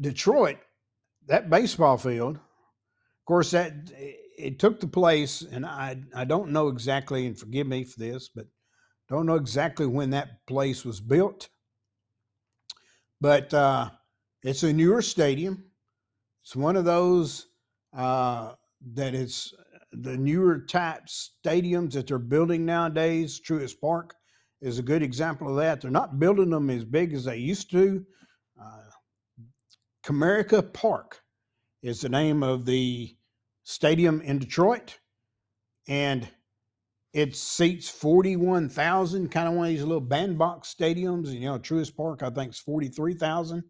Detroit, 0.00 0.58
that 1.26 1.50
baseball 1.50 1.96
field, 1.96 2.36
of 2.36 3.24
course, 3.26 3.50
that 3.52 3.72
it 3.96 4.58
took 4.58 4.80
the 4.80 4.86
place, 4.86 5.42
and 5.42 5.64
I 5.64 6.02
I 6.14 6.24
don't 6.24 6.50
know 6.50 6.68
exactly, 6.68 7.26
and 7.26 7.38
forgive 7.38 7.66
me 7.66 7.84
for 7.84 7.98
this, 7.98 8.28
but 8.28 8.46
don't 9.08 9.26
know 9.26 9.36
exactly 9.36 9.86
when 9.86 10.10
that 10.10 10.46
place 10.46 10.84
was 10.84 11.00
built. 11.00 11.48
But 13.24 13.54
uh, 13.54 13.88
it's 14.42 14.64
a 14.64 14.72
newer 14.74 15.00
stadium. 15.00 15.64
It's 16.42 16.54
one 16.54 16.76
of 16.76 16.84
those 16.84 17.46
uh, 17.96 18.52
that 18.92 19.14
it's 19.14 19.54
the 19.92 20.14
newer 20.18 20.58
type 20.58 21.06
stadiums 21.06 21.92
that 21.92 22.06
they're 22.06 22.18
building 22.18 22.66
nowadays. 22.66 23.40
Truist 23.40 23.80
Park 23.80 24.14
is 24.60 24.78
a 24.78 24.82
good 24.82 25.02
example 25.02 25.48
of 25.48 25.56
that. 25.56 25.80
They're 25.80 25.90
not 25.90 26.18
building 26.18 26.50
them 26.50 26.68
as 26.68 26.84
big 26.84 27.14
as 27.14 27.24
they 27.24 27.38
used 27.38 27.70
to. 27.70 28.04
Uh, 28.62 28.90
Comerica 30.04 30.70
Park 30.74 31.22
is 31.82 32.02
the 32.02 32.10
name 32.10 32.42
of 32.42 32.66
the 32.66 33.16
stadium 33.62 34.20
in 34.20 34.38
Detroit, 34.38 34.98
and 35.88 36.28
it 37.14 37.36
seats 37.36 37.88
41,000, 37.88 39.30
kind 39.30 39.48
of 39.48 39.54
one 39.54 39.66
of 39.66 39.72
these 39.72 39.84
little 39.84 40.00
bandbox 40.00 40.74
stadiums. 40.74 41.32
You 41.32 41.46
know, 41.46 41.58
Truist 41.60 41.96
Park, 41.96 42.24
I 42.24 42.30
think, 42.30 42.52
is 42.52 42.58
43,000, 42.58 43.62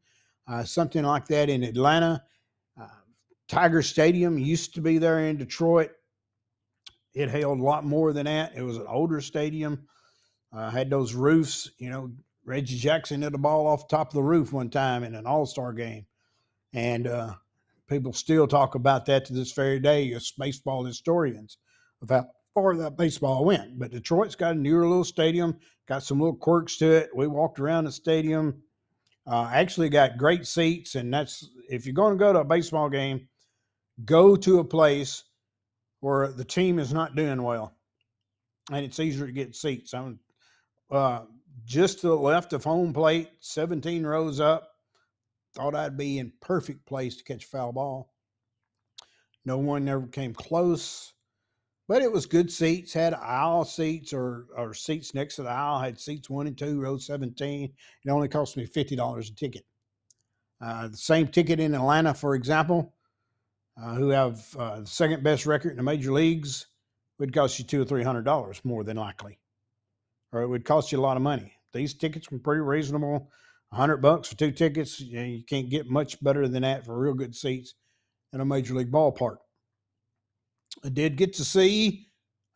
uh, 0.49 0.65
something 0.65 1.05
like 1.05 1.27
that 1.27 1.51
in 1.51 1.63
Atlanta. 1.63 2.23
Uh, 2.81 2.89
Tiger 3.47 3.83
Stadium 3.83 4.39
used 4.39 4.75
to 4.75 4.81
be 4.81 4.97
there 4.97 5.21
in 5.21 5.37
Detroit. 5.37 5.91
It 7.13 7.29
held 7.29 7.61
a 7.61 7.63
lot 7.63 7.85
more 7.85 8.15
than 8.15 8.25
that. 8.25 8.53
It 8.57 8.63
was 8.63 8.79
an 8.79 8.87
older 8.89 9.21
stadium. 9.21 9.87
Uh, 10.51 10.71
had 10.71 10.89
those 10.89 11.13
roofs, 11.13 11.71
you 11.79 11.91
know, 11.91 12.11
Reggie 12.47 12.79
Jackson 12.79 13.23
hit 13.23 13.35
a 13.35 13.39
ball 13.39 13.67
off 13.67 13.89
the 13.89 13.97
top 13.97 14.09
of 14.09 14.15
the 14.15 14.23
roof 14.23 14.53
one 14.53 14.71
time 14.71 15.05
in 15.05 15.15
an 15.15 15.27
All 15.27 15.47
Star 15.47 15.73
game, 15.73 16.07
and 16.73 17.07
uh, 17.07 17.35
people 17.89 18.13
still 18.13 18.47
talk 18.47 18.75
about 18.75 19.07
that 19.07 19.25
to 19.27 19.33
this 19.33 19.53
very 19.53 19.81
day 19.81 20.13
as 20.13 20.33
baseball 20.39 20.85
historians 20.85 21.59
how 22.09 22.27
far 22.55 22.77
that 22.77 22.97
baseball 22.97 23.45
went. 23.45 23.79
But 23.79 23.91
Detroit's 23.91 24.37
got 24.37 24.53
a 24.55 24.59
newer 24.59 24.87
little 24.87 25.05
stadium, 25.05 25.59
got 25.87 26.03
some 26.03 26.21
little 26.21 26.37
quirks 26.37 26.77
to 26.79 26.91
it. 26.91 27.11
We 27.15 27.27
walked 27.27 27.59
around 27.59 27.85
the 27.85 27.93
stadium. 27.93 28.63
Uh, 29.27 29.51
actually, 29.53 29.89
got 29.89 30.19
great 30.19 30.47
seats, 30.47 30.95
and 30.95 31.13
that's 31.13 31.49
if 31.69 31.87
you're 31.87 31.95
going 31.95 32.13
to 32.13 32.23
go 32.23 32.33
to 32.33 32.41
a 32.41 32.45
baseball 32.45 32.91
game, 32.91 33.29
go 34.05 34.37
to 34.37 34.59
a 34.59 34.65
place 34.65 35.25
where 36.01 36.31
the 36.31 36.45
team 36.45 36.79
is 36.79 36.93
not 36.93 37.17
doing 37.17 37.43
well, 37.43 37.75
and 38.71 38.85
it's 38.85 39.01
easier 39.01 39.27
to 39.27 39.33
get 39.33 39.57
seats. 39.57 39.95
I'm 39.95 40.21
uh, 40.91 41.23
just 41.65 42.01
to 42.01 42.09
the 42.09 42.17
left 42.17 42.53
of 42.53 42.65
home 42.65 42.93
plate, 42.93 43.31
17 43.41 44.05
rows 44.05 44.41
up. 44.41 44.69
Thought 45.55 45.75
I'd 45.75 45.97
be 45.97 46.19
in 46.19 46.33
perfect 46.41 46.85
place 46.85 47.17
to 47.17 47.25
catch 47.25 47.45
a 47.45 47.49
foul 47.49 47.73
ball. 47.73 48.13
No 49.47 49.57
one 49.59 49.89
ever 49.89 50.07
came 50.07 50.35
close, 50.35 51.15
but 51.89 52.03
it 52.03 52.11
was 52.11 52.27
good 52.27 52.51
seats. 52.51 52.93
Had 52.93 53.15
aisle 53.15 53.65
seats 53.65 54.13
or, 54.13 54.47
or 54.57 54.75
seats 54.75 55.15
next 55.15 55.37
to 55.37 55.43
the 55.43 55.51
aisle. 55.51 55.81
Had 55.81 56.01
seats 56.01 56.31
one 56.31 56.47
and 56.47 56.57
two, 56.57 56.81
row 56.81 56.97
17. 56.97 57.73
It 58.05 58.11
only 58.11 58.29
cost 58.29 58.57
me 58.57 58.67
$50 58.67 59.31
a 59.31 59.35
ticket. 59.35 59.65
Uh, 60.61 60.89
the 60.89 60.97
same 60.97 61.27
ticket 61.27 61.61
in 61.61 61.75
Atlanta, 61.75 62.15
for 62.15 62.35
example, 62.35 62.95
uh, 63.83 63.95
who 63.95 64.09
have 64.09 64.45
uh, 64.59 64.81
the 64.81 64.87
second 64.87 65.23
best 65.23 65.47
record 65.47 65.71
in 65.71 65.77
the 65.77 65.83
major 65.83 66.13
leagues, 66.13 66.67
would 67.19 67.35
cost 67.35 67.59
you 67.59 67.65
two 67.65 67.83
or 67.83 67.85
three 67.85 68.03
hundred 68.03 68.25
dollars 68.25 68.61
more 68.65 68.83
than 68.83 68.97
likely, 68.97 69.39
or 70.33 70.43
it 70.43 70.49
would 70.49 70.65
cost 70.65 70.91
you 70.91 70.99
a 70.99 71.03
lot 71.03 71.17
of 71.17 71.23
money. 71.23 71.53
These 71.73 71.95
tickets 71.95 72.31
were 72.31 72.39
pretty 72.39 72.61
reasonable. 72.61 73.31
A 73.73 73.77
hundred 73.77 73.99
bucks 73.99 74.29
for 74.29 74.37
two 74.37 74.53
tickets. 74.53 75.01
You, 75.01 75.19
know, 75.19 75.25
you 75.25 75.45
can't 75.45 75.71
get 75.71 75.89
much 75.91 76.23
better 76.23 76.49
than 76.49 76.63
that 76.63 76.85
for 76.85 76.99
real 76.99 77.15
good 77.15 77.35
seats 77.35 77.75
in 78.33 78.41
a 78.41 78.45
major 78.45 78.75
league 78.75 78.91
ballpark. 78.91 79.37
I 80.83 80.89
did 80.89 81.17
get 81.17 81.35
to 81.35 81.45
see 81.45 82.09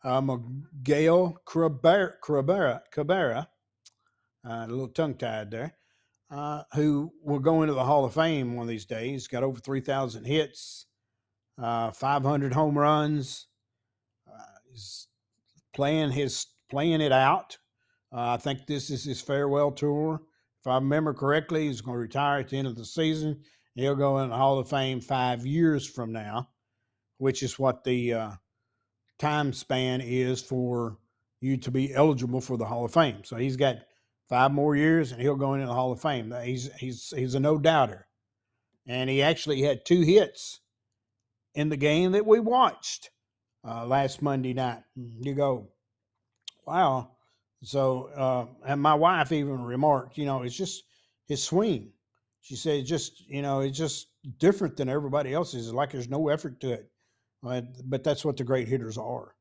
uh, 0.03 0.21
Miguel 0.21 1.37
Cabrera, 1.45 2.81
Cabrera, 2.91 3.47
uh, 4.45 4.65
a 4.65 4.67
little 4.67 4.87
tongue 4.87 5.15
tied 5.15 5.51
there, 5.51 5.75
uh, 6.31 6.63
who 6.73 7.11
will 7.23 7.39
go 7.39 7.61
into 7.61 7.73
the 7.73 7.83
Hall 7.83 8.05
of 8.05 8.13
Fame 8.13 8.55
one 8.55 8.63
of 8.63 8.69
these 8.69 8.85
days. 8.85 9.27
Got 9.27 9.43
over 9.43 9.59
3,000 9.59 10.25
hits, 10.25 10.85
uh, 11.61 11.91
500 11.91 12.53
home 12.53 12.77
runs. 12.77 13.47
Uh, 14.27 14.43
he's 14.69 15.07
playing 15.73 16.11
his 16.11 16.45
playing 16.69 17.01
it 17.01 17.11
out. 17.11 17.57
Uh, 18.11 18.33
I 18.33 18.37
think 18.37 18.65
this 18.65 18.89
is 18.89 19.03
his 19.03 19.21
farewell 19.21 19.71
tour. 19.71 20.21
If 20.61 20.67
I 20.67 20.75
remember 20.75 21.13
correctly, 21.13 21.67
he's 21.67 21.81
going 21.81 21.95
to 21.95 22.01
retire 22.01 22.39
at 22.39 22.49
the 22.49 22.57
end 22.57 22.67
of 22.67 22.75
the 22.75 22.85
season. 22.85 23.41
He'll 23.75 23.95
go 23.95 24.19
in 24.19 24.29
the 24.29 24.35
Hall 24.35 24.59
of 24.59 24.69
Fame 24.69 24.99
five 24.99 25.45
years 25.45 25.87
from 25.87 26.11
now, 26.11 26.49
which 27.19 27.43
is 27.43 27.59
what 27.59 27.83
the 27.83 28.13
uh, 28.13 28.31
time 29.19 29.53
span 29.53 30.01
is 30.01 30.41
for 30.41 30.97
you 31.41 31.57
to 31.57 31.71
be 31.71 31.93
eligible 31.93 32.41
for 32.41 32.57
the 32.57 32.65
Hall 32.65 32.83
of 32.85 32.93
Fame. 32.93 33.23
So 33.23 33.35
he's 33.35 33.55
got 33.55 33.77
five 34.27 34.51
more 34.51 34.75
years, 34.75 35.11
and 35.11 35.21
he'll 35.21 35.35
go 35.35 35.53
into 35.53 35.67
the 35.67 35.73
Hall 35.73 35.91
of 35.91 36.01
Fame. 36.01 36.33
He's 36.43 36.73
he's 36.75 37.13
he's 37.15 37.35
a 37.35 37.39
no 37.39 37.57
doubter, 37.57 38.07
and 38.87 39.09
he 39.09 39.21
actually 39.21 39.61
had 39.61 39.85
two 39.85 40.01
hits 40.01 40.61
in 41.53 41.69
the 41.69 41.77
game 41.77 42.13
that 42.13 42.25
we 42.25 42.39
watched 42.39 43.11
uh, 43.67 43.85
last 43.85 44.21
Monday 44.21 44.53
night. 44.53 44.83
You 44.95 45.35
go, 45.35 45.69
wow. 46.65 47.11
So, 47.63 48.09
uh, 48.15 48.45
and 48.65 48.81
my 48.81 48.93
wife 48.95 49.31
even 49.33 49.61
remarked, 49.63 50.17
you 50.17 50.25
know, 50.25 50.43
it's 50.43 50.55
just 50.55 50.83
his 51.27 51.43
swing. 51.43 51.91
She 52.41 52.55
said, 52.55 52.85
just, 52.85 53.27
you 53.27 53.41
know, 53.41 53.59
it's 53.59 53.77
just 53.77 54.07
different 54.37 54.77
than 54.77 54.87
everybody 54.87 55.33
else's. 55.33 55.67
It's 55.67 55.73
like 55.73 55.91
there's 55.91 56.09
no 56.09 56.29
effort 56.29 56.61
to 56.61 56.71
it. 56.71 56.89
But, 57.41 57.65
but 57.89 58.03
that's 58.03 58.25
what 58.25 58.37
the 58.37 58.43
great 58.43 58.67
hitters 58.67 58.97
are. 58.97 59.35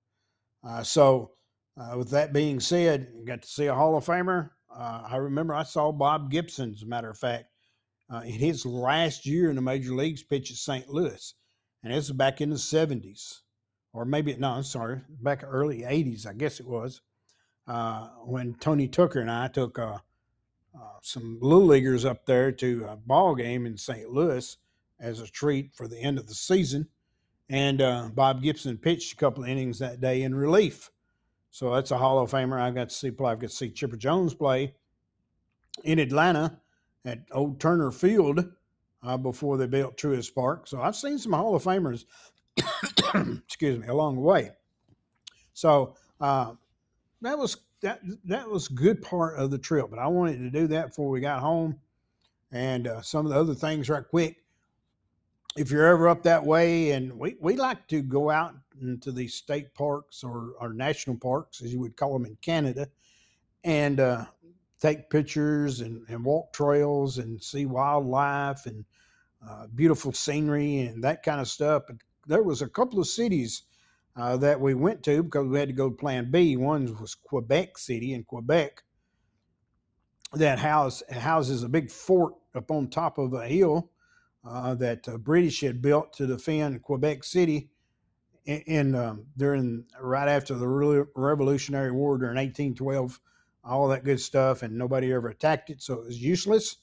Uh, 0.66 0.82
so, 0.82 1.32
uh, 1.76 1.96
with 1.96 2.10
that 2.10 2.32
being 2.32 2.60
said, 2.60 3.08
you 3.16 3.24
got 3.24 3.42
to 3.42 3.48
see 3.48 3.66
a 3.66 3.74
Hall 3.74 3.96
of 3.96 4.04
Famer. 4.04 4.50
Uh, 4.72 5.02
I 5.08 5.16
remember 5.16 5.54
I 5.54 5.62
saw 5.62 5.92
Bob 5.92 6.30
Gibson, 6.30 6.72
as 6.72 6.82
a 6.82 6.86
matter 6.86 7.10
of 7.10 7.18
fact, 7.18 7.46
uh, 8.12 8.22
in 8.24 8.32
his 8.32 8.66
last 8.66 9.26
year 9.26 9.50
in 9.50 9.56
the 9.56 9.62
major 9.62 9.94
leagues 9.94 10.22
pitch 10.22 10.50
at 10.50 10.56
St. 10.56 10.88
Louis. 10.88 11.34
And 11.82 11.92
this 11.92 12.08
was 12.08 12.16
back 12.16 12.40
in 12.40 12.50
the 12.50 12.56
70s, 12.56 13.40
or 13.92 14.04
maybe, 14.04 14.34
no, 14.36 14.50
I'm 14.50 14.62
sorry, 14.64 15.00
back 15.08 15.44
early 15.44 15.82
80s, 15.82 16.26
I 16.26 16.32
guess 16.32 16.58
it 16.60 16.66
was 16.66 17.00
uh, 17.68 18.08
when 18.24 18.54
Tony 18.54 18.88
Tooker 18.88 19.20
and 19.20 19.30
I 19.30 19.48
took 19.48 19.78
uh, 19.78 19.98
some 21.02 21.38
little 21.40 21.66
leaguers 21.66 22.04
up 22.04 22.24
there 22.26 22.50
to 22.52 22.86
a 22.88 22.96
ball 22.96 23.34
game 23.34 23.66
in 23.66 23.76
St. 23.76 24.10
Louis 24.10 24.56
as 24.98 25.20
a 25.20 25.26
treat 25.26 25.74
for 25.74 25.86
the 25.86 25.98
end 25.98 26.18
of 26.18 26.26
the 26.26 26.34
season. 26.34 26.88
And 27.50 27.80
uh, 27.80 28.10
Bob 28.14 28.42
Gibson 28.42 28.76
pitched 28.76 29.14
a 29.14 29.16
couple 29.16 29.44
innings 29.44 29.78
that 29.78 30.00
day 30.00 30.22
in 30.22 30.34
relief. 30.34 30.90
So 31.50 31.74
that's 31.74 31.90
a 31.90 31.98
Hall 31.98 32.18
of 32.18 32.30
Famer. 32.30 32.60
I 32.60 32.70
got 32.70 32.90
to 32.90 32.94
see 32.94 33.10
play. 33.10 33.32
I 33.32 33.34
got 33.34 33.50
to 33.50 33.56
see 33.56 33.70
Chipper 33.70 33.96
Jones 33.96 34.34
play 34.34 34.74
in 35.84 35.98
Atlanta 35.98 36.60
at 37.04 37.20
Old 37.32 37.58
Turner 37.58 37.90
Field 37.90 38.44
uh, 39.02 39.16
before 39.16 39.56
they 39.56 39.66
built 39.66 39.96
Truist 39.96 40.34
Park. 40.34 40.66
So 40.66 40.80
I've 40.80 40.96
seen 40.96 41.18
some 41.18 41.32
Hall 41.32 41.54
of 41.54 41.64
Famers, 41.64 42.04
excuse 43.44 43.78
me, 43.78 43.88
along 43.88 44.16
the 44.16 44.20
way. 44.20 44.50
So 45.54 45.94
uh, 46.20 46.52
that 47.22 47.38
was 47.38 47.56
that 47.80 48.00
that 48.24 48.48
was 48.48 48.68
good 48.68 49.02
part 49.02 49.38
of 49.38 49.50
the 49.50 49.58
trip. 49.58 49.86
But 49.90 49.98
I 49.98 50.06
wanted 50.08 50.38
to 50.38 50.50
do 50.50 50.66
that 50.68 50.88
before 50.88 51.08
we 51.08 51.20
got 51.20 51.40
home, 51.40 51.78
and 52.52 52.86
uh, 52.86 53.02
some 53.02 53.24
of 53.24 53.32
the 53.32 53.38
other 53.38 53.54
things 53.54 53.88
right 53.88 54.04
quick. 54.08 54.36
If 55.58 55.72
you're 55.72 55.86
ever 55.86 56.08
up 56.08 56.22
that 56.22 56.44
way, 56.44 56.92
and 56.92 57.18
we, 57.18 57.36
we 57.40 57.56
like 57.56 57.88
to 57.88 58.00
go 58.00 58.30
out 58.30 58.54
into 58.80 59.10
these 59.10 59.34
state 59.34 59.74
parks 59.74 60.22
or, 60.22 60.52
or 60.60 60.72
national 60.72 61.16
parks, 61.16 61.62
as 61.62 61.72
you 61.72 61.80
would 61.80 61.96
call 61.96 62.12
them 62.12 62.26
in 62.26 62.36
Canada, 62.40 62.86
and 63.64 63.98
uh, 63.98 64.24
take 64.80 65.10
pictures 65.10 65.80
and, 65.80 66.04
and 66.08 66.24
walk 66.24 66.52
trails 66.52 67.18
and 67.18 67.42
see 67.42 67.66
wildlife 67.66 68.66
and 68.66 68.84
uh, 69.48 69.66
beautiful 69.74 70.12
scenery 70.12 70.80
and 70.80 71.02
that 71.02 71.24
kind 71.24 71.40
of 71.40 71.48
stuff. 71.48 71.82
But 71.88 71.96
there 72.28 72.44
was 72.44 72.62
a 72.62 72.68
couple 72.68 73.00
of 73.00 73.08
cities 73.08 73.62
uh, 74.14 74.36
that 74.36 74.60
we 74.60 74.74
went 74.74 75.02
to 75.04 75.24
because 75.24 75.48
we 75.48 75.58
had 75.58 75.68
to 75.68 75.74
go 75.74 75.90
to 75.90 75.96
Plan 75.96 76.30
B. 76.30 76.56
One 76.56 76.96
was 77.00 77.16
Quebec 77.16 77.78
City 77.78 78.14
in 78.14 78.22
Quebec 78.22 78.84
that 80.34 80.60
house 80.60 81.02
houses 81.10 81.64
a 81.64 81.68
big 81.68 81.90
fort 81.90 82.34
up 82.54 82.70
on 82.70 82.88
top 82.88 83.18
of 83.18 83.32
a 83.32 83.46
hill 83.48 83.90
uh, 84.48 84.74
that 84.76 85.02
the 85.02 85.18
British 85.18 85.60
had 85.60 85.82
built 85.82 86.12
to 86.14 86.26
defend 86.26 86.82
Quebec 86.82 87.24
City 87.24 87.70
in, 88.44 88.60
in 88.66 88.94
um, 88.94 89.26
during 89.36 89.84
right 90.00 90.28
after 90.28 90.54
the 90.54 91.06
Revolutionary 91.14 91.92
War 91.92 92.18
during 92.18 92.36
1812, 92.36 93.20
all 93.64 93.88
that 93.88 94.04
good 94.04 94.20
stuff, 94.20 94.62
and 94.62 94.76
nobody 94.76 95.12
ever 95.12 95.28
attacked 95.28 95.70
it, 95.70 95.82
so 95.82 95.94
it 95.94 96.06
was 96.06 96.22
useless 96.22 96.76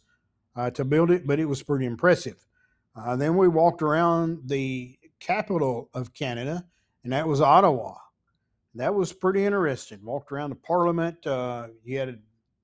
uh, 0.55 0.69
to 0.71 0.85
build 0.85 1.11
it, 1.11 1.25
but 1.25 1.39
it 1.39 1.45
was 1.45 1.63
pretty 1.63 1.85
impressive. 1.85 2.45
Uh, 2.95 3.15
then 3.15 3.35
we 3.35 3.47
walked 3.47 3.81
around 3.81 4.39
the 4.45 4.97
capital 5.19 5.89
of 5.93 6.13
Canada, 6.13 6.63
and 7.03 7.11
that 7.11 7.27
was 7.27 7.41
Ottawa. 7.41 7.95
That 8.75 8.93
was 8.93 9.13
pretty 9.13 9.45
interesting. 9.45 9.99
Walked 10.03 10.31
around 10.31 10.49
the 10.49 10.55
Parliament. 10.57 11.25
Uh, 11.25 11.67
you 11.83 11.97
had 11.97 12.19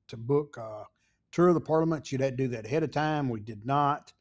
to 0.09 0.17
book 0.17 0.57
a 0.57 0.85
tour 1.31 1.47
of 1.47 1.53
the 1.53 1.61
Parliament. 1.61 2.11
You'd 2.11 2.21
had 2.21 2.37
to 2.37 2.43
do 2.43 2.49
that 2.49 2.65
ahead 2.65 2.83
of 2.83 2.91
time. 2.91 3.29
We 3.29 3.39
did 3.39 3.65
not, 3.65 4.11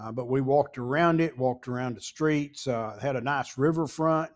uh, 0.00 0.12
but 0.12 0.28
we 0.28 0.40
walked 0.40 0.78
around 0.78 1.20
it. 1.20 1.36
Walked 1.36 1.68
around 1.68 1.96
the 1.96 2.00
streets. 2.00 2.66
Uh, 2.66 2.98
had 3.00 3.16
a 3.16 3.20
nice 3.20 3.58
riverfront. 3.58 4.30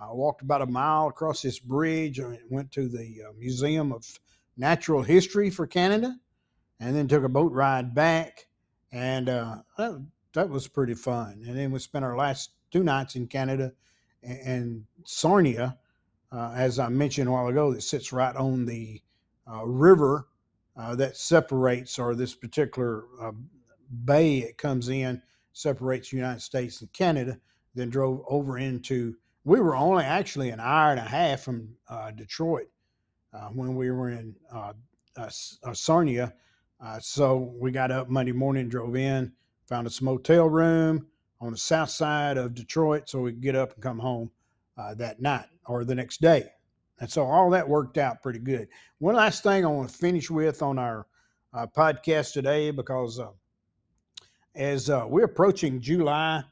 I 0.00 0.12
walked 0.12 0.42
about 0.42 0.62
a 0.62 0.66
mile 0.66 1.08
across 1.08 1.42
this 1.42 1.58
bridge. 1.58 2.18
I 2.18 2.38
went 2.50 2.72
to 2.72 2.88
the 2.88 3.24
uh, 3.28 3.32
Museum 3.38 3.92
of 3.92 4.06
Natural 4.56 5.02
History 5.02 5.50
for 5.50 5.66
Canada, 5.66 6.16
and 6.80 6.96
then 6.96 7.08
took 7.08 7.24
a 7.24 7.28
boat 7.28 7.52
ride 7.52 7.94
back. 7.94 8.46
And 8.90 9.28
uh, 9.28 9.56
that, 9.76 10.04
that 10.32 10.48
was 10.48 10.66
pretty 10.68 10.94
fun. 10.94 11.44
And 11.46 11.56
then 11.56 11.72
we 11.72 11.78
spent 11.78 12.04
our 12.04 12.16
last 12.16 12.50
two 12.70 12.82
nights 12.82 13.16
in 13.16 13.26
Canada 13.26 13.72
and 14.22 14.84
Sarnia, 15.04 15.78
uh, 16.30 16.52
as 16.54 16.78
I 16.78 16.88
mentioned 16.88 17.28
a 17.28 17.32
while 17.32 17.48
ago, 17.48 17.72
that 17.72 17.82
sits 17.82 18.12
right 18.12 18.34
on 18.34 18.64
the 18.66 19.02
uh, 19.50 19.66
river 19.66 20.28
uh, 20.76 20.94
that 20.96 21.16
separates, 21.16 21.98
or 21.98 22.14
this 22.14 22.34
particular 22.34 23.04
uh, 23.20 23.32
bay 24.04 24.38
it 24.38 24.58
comes 24.58 24.88
in, 24.88 25.22
separates 25.52 26.10
the 26.10 26.16
United 26.16 26.40
States 26.40 26.80
and 26.80 26.92
Canada, 26.92 27.38
then 27.74 27.90
drove 27.90 28.22
over 28.28 28.58
into, 28.58 29.14
we 29.44 29.60
were 29.60 29.76
only 29.76 30.04
actually 30.04 30.50
an 30.50 30.60
hour 30.60 30.90
and 30.90 31.00
a 31.00 31.04
half 31.04 31.40
from 31.40 31.68
uh, 31.88 32.10
Detroit 32.10 32.68
uh, 33.34 33.48
when 33.48 33.74
we 33.74 33.90
were 33.90 34.10
in 34.10 34.34
Sarnia. 35.72 36.32
so 37.00 37.52
we 37.58 37.70
got 37.70 37.90
up 37.90 38.08
Monday 38.08 38.32
morning, 38.32 38.68
drove 38.68 38.96
in, 38.96 39.32
found 39.66 39.86
us 39.86 40.00
a 40.00 40.04
motel 40.04 40.48
room, 40.48 41.06
on 41.42 41.50
the 41.50 41.58
south 41.58 41.90
side 41.90 42.38
of 42.38 42.54
Detroit 42.54 43.08
so 43.08 43.20
we 43.20 43.32
could 43.32 43.42
get 43.42 43.56
up 43.56 43.74
and 43.74 43.82
come 43.82 43.98
home 43.98 44.30
uh, 44.78 44.94
that 44.94 45.20
night 45.20 45.46
or 45.66 45.84
the 45.84 45.94
next 45.94 46.20
day. 46.20 46.48
And 47.00 47.10
so 47.10 47.24
all 47.24 47.50
that 47.50 47.68
worked 47.68 47.98
out 47.98 48.22
pretty 48.22 48.38
good. 48.38 48.68
One 48.98 49.16
last 49.16 49.42
thing 49.42 49.64
I 49.64 49.68
want 49.68 49.90
to 49.90 49.98
finish 49.98 50.30
with 50.30 50.62
on 50.62 50.78
our 50.78 51.06
uh, 51.52 51.66
podcast 51.66 52.32
today 52.32 52.70
because 52.70 53.18
uh, 53.18 53.30
as 54.54 54.90
uh, 54.90 55.04
we're 55.08 55.24
approaching 55.24 55.80
July, 55.80 56.42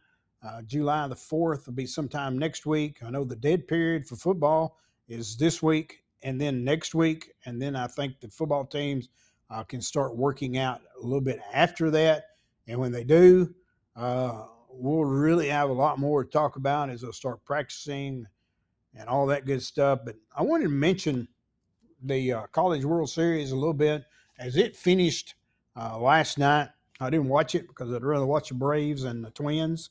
uh, 0.42 0.62
July 0.62 1.06
the 1.08 1.14
4th 1.14 1.66
will 1.66 1.74
be 1.74 1.86
sometime 1.86 2.38
next 2.38 2.66
week. 2.66 2.98
I 3.02 3.10
know 3.10 3.24
the 3.24 3.36
dead 3.36 3.68
period 3.68 4.06
for 4.06 4.16
football 4.16 4.78
is 5.08 5.36
this 5.36 5.62
week 5.62 6.02
and 6.22 6.40
then 6.40 6.64
next 6.64 6.94
week. 6.94 7.32
And 7.44 7.60
then 7.60 7.76
I 7.76 7.86
think 7.86 8.20
the 8.20 8.28
football 8.28 8.64
teams 8.64 9.08
uh, 9.50 9.64
can 9.64 9.80
start 9.80 10.16
working 10.16 10.58
out 10.58 10.80
a 11.00 11.04
little 11.04 11.20
bit 11.20 11.40
after 11.52 11.90
that. 11.90 12.24
And 12.66 12.78
when 12.78 12.92
they 12.92 13.04
do, 13.04 13.54
uh, 13.96 14.44
we'll 14.70 15.04
really 15.04 15.48
have 15.48 15.70
a 15.70 15.74
lot 15.74 15.98
more 15.98 16.24
to 16.24 16.30
talk 16.30 16.56
about 16.56 16.90
as 16.90 17.00
they'll 17.00 17.12
start 17.12 17.44
practicing 17.44 18.26
and 18.94 19.08
all 19.08 19.26
that 19.26 19.46
good 19.46 19.62
stuff. 19.62 20.00
But 20.04 20.16
I 20.36 20.42
wanted 20.42 20.64
to 20.64 20.70
mention 20.70 21.28
the 22.02 22.32
uh, 22.32 22.46
College 22.52 22.84
World 22.84 23.10
Series 23.10 23.52
a 23.52 23.56
little 23.56 23.74
bit 23.74 24.04
as 24.38 24.56
it 24.56 24.76
finished 24.76 25.34
uh, 25.76 25.98
last 25.98 26.38
night. 26.38 26.68
I 27.00 27.10
didn't 27.10 27.28
watch 27.28 27.54
it 27.54 27.66
because 27.68 27.92
I'd 27.92 28.04
rather 28.04 28.26
watch 28.26 28.50
the 28.50 28.54
Braves 28.54 29.04
and 29.04 29.24
the 29.24 29.30
Twins 29.30 29.90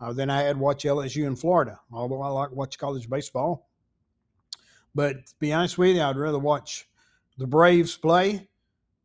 uh, 0.00 0.12
than 0.12 0.30
I 0.30 0.42
had 0.42 0.56
watch 0.58 0.84
LSU 0.84 1.26
in 1.26 1.36
Florida, 1.36 1.80
although 1.92 2.22
I 2.22 2.28
like 2.28 2.50
watch 2.52 2.78
college 2.78 3.08
baseball. 3.08 3.68
But 4.94 5.26
to 5.26 5.34
be 5.38 5.52
honest 5.52 5.78
with 5.78 5.96
you, 5.96 6.02
I'd 6.02 6.16
rather 6.16 6.38
watch 6.38 6.88
the 7.38 7.46
Braves 7.46 7.96
play 7.96 8.48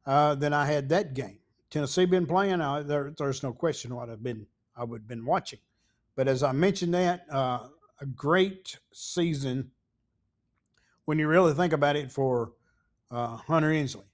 uh, 0.06 0.36
than 0.36 0.54
I 0.54 0.66
had 0.66 0.90
that 0.90 1.14
game. 1.14 1.40
Tennessee 1.70 2.06
been 2.06 2.26
playing. 2.26 2.62
Uh, 2.62 2.84
there, 2.84 3.14
there's 3.18 3.44
no 3.44 3.54
question 3.54 3.96
what 3.96 4.10
I've 4.10 4.24
been 4.24 4.48
I 4.76 4.84
would 4.84 5.02
have 5.02 5.08
been 5.08 5.26
watching. 5.26 5.60
But 6.16 6.28
as 6.28 6.44
I 6.44 6.52
mentioned 6.52 6.94
that, 6.94 7.26
uh, 7.32 7.68
a 8.02 8.06
great 8.06 8.78
season 8.92 9.72
when 11.06 11.20
you 11.20 11.28
really 11.28 11.54
think 11.54 11.74
about 11.74 11.96
it 11.96 12.12
for 12.12 12.54
uh, 13.12 13.38
Hunter 13.38 13.72
Ensley. 13.72 14.06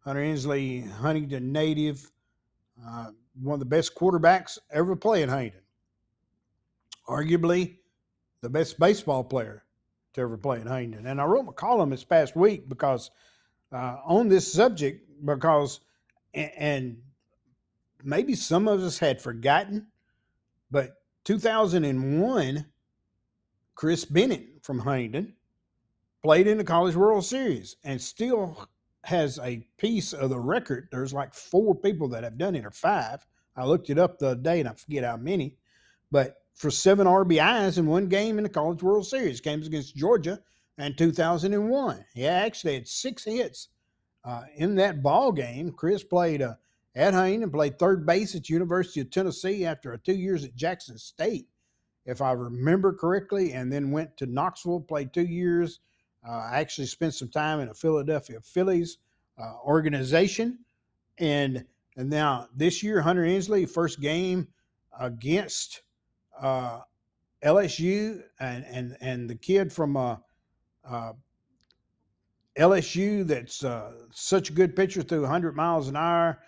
Hunter 0.00 0.22
Ensley, 0.22 0.82
Huntingdon 0.82 1.52
native, 1.52 2.10
uh, 2.86 3.10
one 3.40 3.54
of 3.54 3.60
the 3.60 3.66
best 3.66 3.94
quarterbacks 3.94 4.58
ever 4.70 4.96
played 4.96 5.28
Hayden. 5.28 5.60
Arguably 7.08 7.76
the 8.40 8.48
best 8.48 8.78
baseball 8.78 9.24
player 9.24 9.64
to 10.14 10.20
ever 10.20 10.36
play 10.36 10.60
in 10.60 10.66
Hayden. 10.66 11.06
And 11.06 11.20
I 11.20 11.24
wrote 11.24 11.44
my 11.44 11.52
column 11.52 11.90
this 11.90 12.04
past 12.04 12.36
week 12.36 12.68
because 12.68 13.10
uh, 13.72 13.98
on 14.04 14.28
this 14.28 14.50
subject, 14.50 15.08
because, 15.24 15.80
and 16.34 16.98
maybe 18.02 18.34
some 18.34 18.68
of 18.68 18.82
us 18.82 18.98
had 18.98 19.20
forgotten, 19.20 19.86
but 20.70 21.02
2001, 21.24 22.66
Chris 23.74 24.04
Bennett 24.04 24.62
from 24.62 24.80
Hayden 24.80 25.34
played 26.22 26.46
in 26.46 26.58
the 26.58 26.64
College 26.64 26.94
World 26.94 27.24
Series 27.24 27.76
and 27.84 28.00
still 28.00 28.68
has 29.04 29.38
a 29.38 29.66
piece 29.78 30.12
of 30.12 30.30
the 30.30 30.38
record. 30.38 30.88
There's 30.90 31.12
like 31.12 31.34
four 31.34 31.74
people 31.74 32.08
that 32.08 32.24
have 32.24 32.38
done 32.38 32.54
it, 32.56 32.64
or 32.64 32.70
five. 32.70 33.26
I 33.56 33.64
looked 33.64 33.90
it 33.90 33.98
up 33.98 34.18
the 34.18 34.28
other 34.28 34.40
day 34.40 34.60
and 34.60 34.68
I 34.68 34.72
forget 34.72 35.04
how 35.04 35.16
many, 35.16 35.56
but 36.10 36.36
for 36.54 36.70
seven 36.70 37.06
RBIs 37.06 37.78
in 37.78 37.86
one 37.86 38.08
game 38.08 38.38
in 38.38 38.44
the 38.44 38.50
College 38.50 38.82
World 38.82 39.06
Series, 39.06 39.40
games 39.40 39.66
against 39.66 39.96
Georgia 39.96 40.40
in 40.78 40.96
2001. 40.96 42.04
He 42.14 42.26
actually 42.26 42.74
had 42.74 42.88
six 42.88 43.24
hits 43.24 43.68
uh, 44.24 44.42
in 44.56 44.74
that 44.76 45.02
ball 45.02 45.30
game. 45.30 45.70
Chris 45.72 46.02
played 46.02 46.42
uh, 46.42 46.54
at 46.96 47.14
and 47.14 47.52
played 47.52 47.78
third 47.78 48.06
base 48.06 48.34
at 48.34 48.48
University 48.48 49.00
of 49.00 49.10
Tennessee 49.10 49.64
after 49.64 49.96
two 49.98 50.14
years 50.14 50.44
at 50.44 50.56
Jackson 50.56 50.98
State 50.98 51.48
if 52.06 52.20
I 52.20 52.32
remember 52.32 52.92
correctly, 52.92 53.52
and 53.52 53.72
then 53.72 53.90
went 53.90 54.16
to 54.18 54.26
Knoxville, 54.26 54.80
played 54.80 55.12
two 55.12 55.24
years. 55.24 55.80
Uh, 56.26 56.48
I 56.50 56.60
actually 56.60 56.86
spent 56.86 57.14
some 57.14 57.28
time 57.28 57.60
in 57.60 57.68
a 57.68 57.74
Philadelphia 57.74 58.40
Phillies 58.40 58.98
uh, 59.38 59.54
organization, 59.64 60.58
and 61.18 61.64
and 61.96 62.10
now 62.10 62.48
this 62.54 62.82
year, 62.82 63.00
Hunter 63.00 63.24
Ensley 63.24 63.66
first 63.66 64.00
game 64.00 64.48
against 64.98 65.82
uh, 66.40 66.80
LSU, 67.44 68.22
and 68.40 68.64
and 68.64 68.96
and 69.00 69.28
the 69.28 69.34
kid 69.34 69.72
from 69.72 69.96
uh, 69.96 70.16
uh, 70.88 71.12
LSU 72.58 73.26
that's 73.26 73.62
uh, 73.62 73.92
such 74.12 74.50
a 74.50 74.52
good 74.52 74.74
pitcher 74.74 75.02
through 75.02 75.22
100 75.22 75.54
miles 75.54 75.88
an 75.88 75.96
hour. 75.96 76.40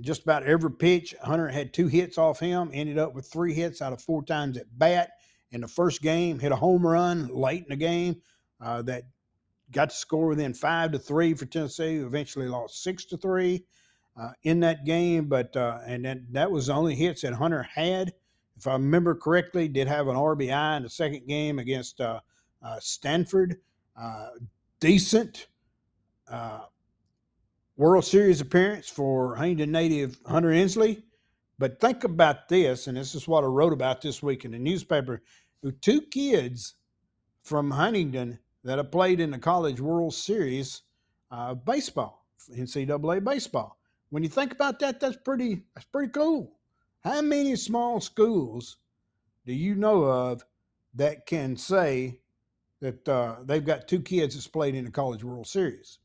Just 0.00 0.22
about 0.22 0.44
every 0.44 0.70
pitch. 0.70 1.14
Hunter 1.22 1.48
had 1.48 1.74
two 1.74 1.86
hits 1.86 2.16
off 2.16 2.40
him, 2.40 2.70
ended 2.72 2.96
up 2.96 3.14
with 3.14 3.26
three 3.26 3.52
hits 3.52 3.82
out 3.82 3.92
of 3.92 4.00
four 4.00 4.24
times 4.24 4.56
at 4.56 4.66
bat. 4.78 5.10
In 5.50 5.60
the 5.60 5.68
first 5.68 6.00
game, 6.00 6.38
hit 6.38 6.50
a 6.50 6.56
home 6.56 6.86
run 6.86 7.28
late 7.28 7.64
in 7.64 7.68
the 7.68 7.76
game 7.76 8.22
uh, 8.62 8.82
that 8.82 9.04
got 9.70 9.90
to 9.90 9.96
score 9.96 10.28
within 10.28 10.54
five 10.54 10.92
to 10.92 10.98
three 10.98 11.34
for 11.34 11.46
Tennessee, 11.46 11.96
eventually 11.96 12.46
lost 12.46 12.82
six 12.82 13.04
to 13.06 13.16
three 13.16 13.64
uh, 14.20 14.30
in 14.44 14.60
that 14.60 14.84
game. 14.84 15.26
But, 15.26 15.56
uh, 15.56 15.78
and 15.86 16.04
then 16.04 16.26
that 16.30 16.50
was 16.50 16.66
the 16.66 16.74
only 16.74 16.94
hits 16.94 17.22
that 17.22 17.32
Hunter 17.32 17.62
had. 17.62 18.12
If 18.56 18.66
I 18.66 18.74
remember 18.74 19.14
correctly, 19.14 19.66
did 19.66 19.88
have 19.88 20.08
an 20.08 20.16
RBI 20.16 20.76
in 20.76 20.82
the 20.84 20.90
second 20.90 21.26
game 21.26 21.58
against 21.58 22.00
uh, 22.00 22.20
uh, 22.62 22.78
Stanford. 22.80 23.56
Uh, 24.00 24.28
decent. 24.80 25.48
World 27.76 28.04
Series 28.04 28.40
appearance 28.40 28.88
for 28.88 29.34
Huntingdon 29.34 29.72
native 29.72 30.18
Hunter 30.26 30.50
Ensley. 30.50 31.02
But 31.58 31.80
think 31.80 32.04
about 32.04 32.48
this, 32.48 32.86
and 32.86 32.96
this 32.96 33.14
is 33.14 33.26
what 33.26 33.44
I 33.44 33.46
wrote 33.46 33.72
about 33.72 34.02
this 34.02 34.22
week 34.22 34.44
in 34.44 34.52
the 34.52 34.58
newspaper. 34.58 35.22
Two 35.80 36.02
kids 36.02 36.74
from 37.42 37.70
Huntingdon 37.70 38.38
that 38.64 38.78
have 38.78 38.90
played 38.90 39.20
in 39.20 39.30
the 39.30 39.38
College 39.38 39.80
World 39.80 40.14
Series 40.14 40.82
uh, 41.30 41.54
baseball, 41.54 42.26
NCAA 42.54 43.24
baseball. 43.24 43.78
When 44.10 44.22
you 44.22 44.28
think 44.28 44.52
about 44.52 44.78
that, 44.80 45.00
that's 45.00 45.16
pretty 45.16 45.62
that's 45.74 45.86
pretty 45.86 46.12
cool. 46.12 46.52
How 47.02 47.22
many 47.22 47.56
small 47.56 48.00
schools 48.00 48.76
do 49.46 49.52
you 49.52 49.74
know 49.74 50.04
of 50.04 50.44
that 50.94 51.26
can 51.26 51.56
say 51.56 52.20
that 52.80 53.08
uh, 53.08 53.36
they've 53.44 53.64
got 53.64 53.88
two 53.88 54.00
kids 54.00 54.34
that's 54.34 54.46
played 54.46 54.74
in 54.74 54.84
the 54.84 54.90
College 54.90 55.24
World 55.24 55.46
Series? 55.46 55.98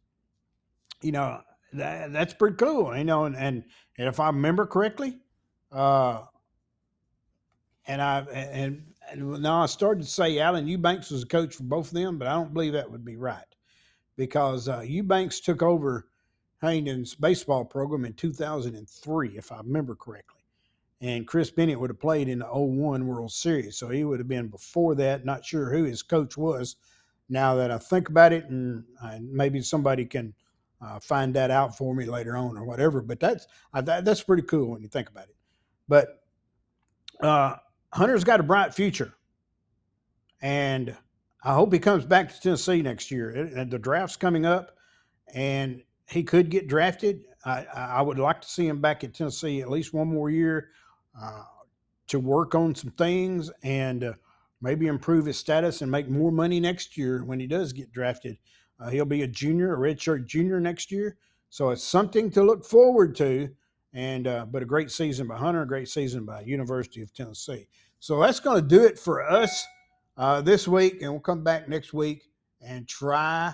You 1.02 1.12
know, 1.12 1.42
that, 1.74 2.12
that's 2.14 2.34
pretty 2.34 2.56
cool, 2.56 2.96
you 2.98 3.04
know. 3.04 3.26
And, 3.26 3.36
and, 3.36 3.64
and 3.98 4.08
if 4.08 4.20
I 4.20 4.28
remember 4.28 4.66
correctly, 4.66 5.20
uh, 5.72 6.24
and 7.88 8.02
I 8.02 8.20
and, 8.32 8.84
now 9.16 9.62
I 9.62 9.66
started 9.66 10.04
to 10.04 10.10
say 10.10 10.40
Alan 10.40 10.68
Eubanks 10.68 11.12
was 11.12 11.24
a 11.24 11.28
coach 11.28 11.56
for 11.56 11.64
both 11.64 11.88
of 11.88 11.94
them, 11.94 12.18
but 12.18 12.28
I 12.28 12.34
don't 12.34 12.54
believe 12.54 12.74
that 12.74 12.90
would 12.90 13.06
be 13.06 13.16
right 13.16 13.46
because 14.16 14.68
uh, 14.68 14.82
Eubanks 14.82 15.40
took 15.40 15.62
over 15.62 16.08
Huntingdon's 16.62 17.16
baseball 17.16 17.64
program 17.64 18.06
in 18.06 18.14
2003, 18.14 19.38
if 19.38 19.52
I 19.52 19.58
remember 19.58 19.96
correctly. 19.96 20.42
And 21.02 21.28
Chris 21.28 21.52
Bennett 21.52 21.80
would 21.80 21.92
have 21.92 22.00
played 22.00 22.28
in 22.28 22.40
the 22.40 22.46
01 22.48 23.06
World 23.06 23.32
Series. 23.32 23.78
So 23.78 23.90
he 23.90 24.04
would 24.04 24.20
have 24.20 24.28
been 24.28 24.48
before 24.48 24.96
that. 24.96 25.26
Not 25.26 25.46
sure 25.46 25.72
who 25.72 25.84
his 25.84 26.02
coach 26.02 26.36
was. 26.36 26.78
Now 27.30 27.54
that 27.56 27.70
I 27.70 27.78
think 27.78 28.10
about 28.10 28.34
it, 28.34 28.46
and, 28.46 28.84
maybe 29.22 29.62
somebody 29.62 30.06
can– 30.06 30.34
uh, 30.82 31.00
find 31.00 31.34
that 31.34 31.52
out 31.52 31.78
for 31.78 31.96
me 31.96 32.06
later 32.06 32.36
on 32.38 32.58
or 32.58 32.64
whatever. 32.64 33.02
But 33.02 33.20
that's 33.20 33.48
that, 33.74 34.06
that's 34.06 34.24
pretty 34.24 34.44
cool 34.44 34.72
when 34.72 34.82
you 34.82 34.88
think 34.88 35.10
about 35.10 35.28
it. 35.28 35.36
But 35.88 36.22
uh, 37.22 37.56
Hunter's 37.94 38.24
got 38.24 38.40
a 38.40 38.44
bright 38.44 38.74
future, 38.74 39.14
and 40.42 40.96
I 41.44 41.54
hope 41.54 41.72
he 41.72 41.80
comes 41.80 42.06
back 42.06 42.34
to 42.34 42.42
Tennessee 42.42 42.82
next 42.82 43.12
year. 43.12 43.66
The 43.70 43.80
draft's 43.80 44.18
coming 44.18 44.46
up, 44.46 44.78
and 45.34 45.82
he 46.10 46.24
could 46.24 46.50
get 46.50 46.68
drafted. 46.68 47.26
I, 47.46 47.66
I 47.74 48.02
would 48.02 48.20
like 48.20 48.42
to 48.42 48.48
see 48.48 48.68
him 48.68 48.82
back 48.82 49.04
at 49.04 49.14
Tennessee 49.14 49.62
at 49.62 49.70
least 49.70 49.94
one 49.94 50.08
more 50.08 50.30
year 50.30 50.70
uh, 51.20 51.44
to 52.08 52.20
work 52.20 52.56
on 52.56 52.76
some 52.76 52.92
things 52.92 53.52
and 53.64 54.04
uh, 54.04 54.14
maybe 54.62 54.88
improve 54.88 55.26
his 55.26 55.38
status 55.38 55.82
and 55.82 55.92
make 55.92 56.10
more 56.10 56.32
money 56.32 56.60
next 56.60 56.98
year 56.98 57.24
when 57.24 57.40
he 57.40 57.48
does 57.48 57.74
get 57.74 57.92
drafted. 57.92 58.38
Uh, 58.80 58.90
he'll 58.90 59.06
be 59.06 59.24
a 59.24 59.28
junior, 59.28 59.74
a 59.74 59.78
redshirt 59.78 60.26
junior 60.26 60.60
next 60.60 60.92
year. 60.92 61.18
So 61.50 61.70
it's 61.70 61.84
something 61.84 62.30
to 62.32 62.44
look 62.44 62.66
forward 62.66 63.16
to. 63.18 63.50
And 63.94 64.28
uh, 64.28 64.46
but 64.46 64.62
a 64.62 64.66
great 64.66 64.92
season 64.92 65.28
by 65.28 65.38
Hunter, 65.38 65.62
a 65.62 65.68
great 65.68 65.90
season 65.90 66.26
by 66.26 66.42
University 66.42 67.02
of 67.02 67.14
Tennessee. 67.14 67.68
So 68.00 68.20
that's 68.22 68.40
going 68.40 68.62
to 68.62 68.68
do 68.68 68.84
it 68.86 69.00
for 69.00 69.24
us 69.24 69.66
uh, 70.18 70.42
this 70.42 70.68
week, 70.68 71.02
and 71.02 71.12
we'll 71.12 71.22
come 71.22 71.44
back 71.44 71.68
next 71.68 71.94
week 71.94 72.24
and 72.62 72.88
try 72.88 73.54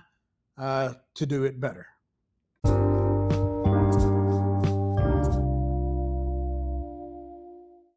uh, 0.58 0.94
to 1.16 1.26
do 1.26 1.44
it 1.44 1.60
better. 1.60 1.88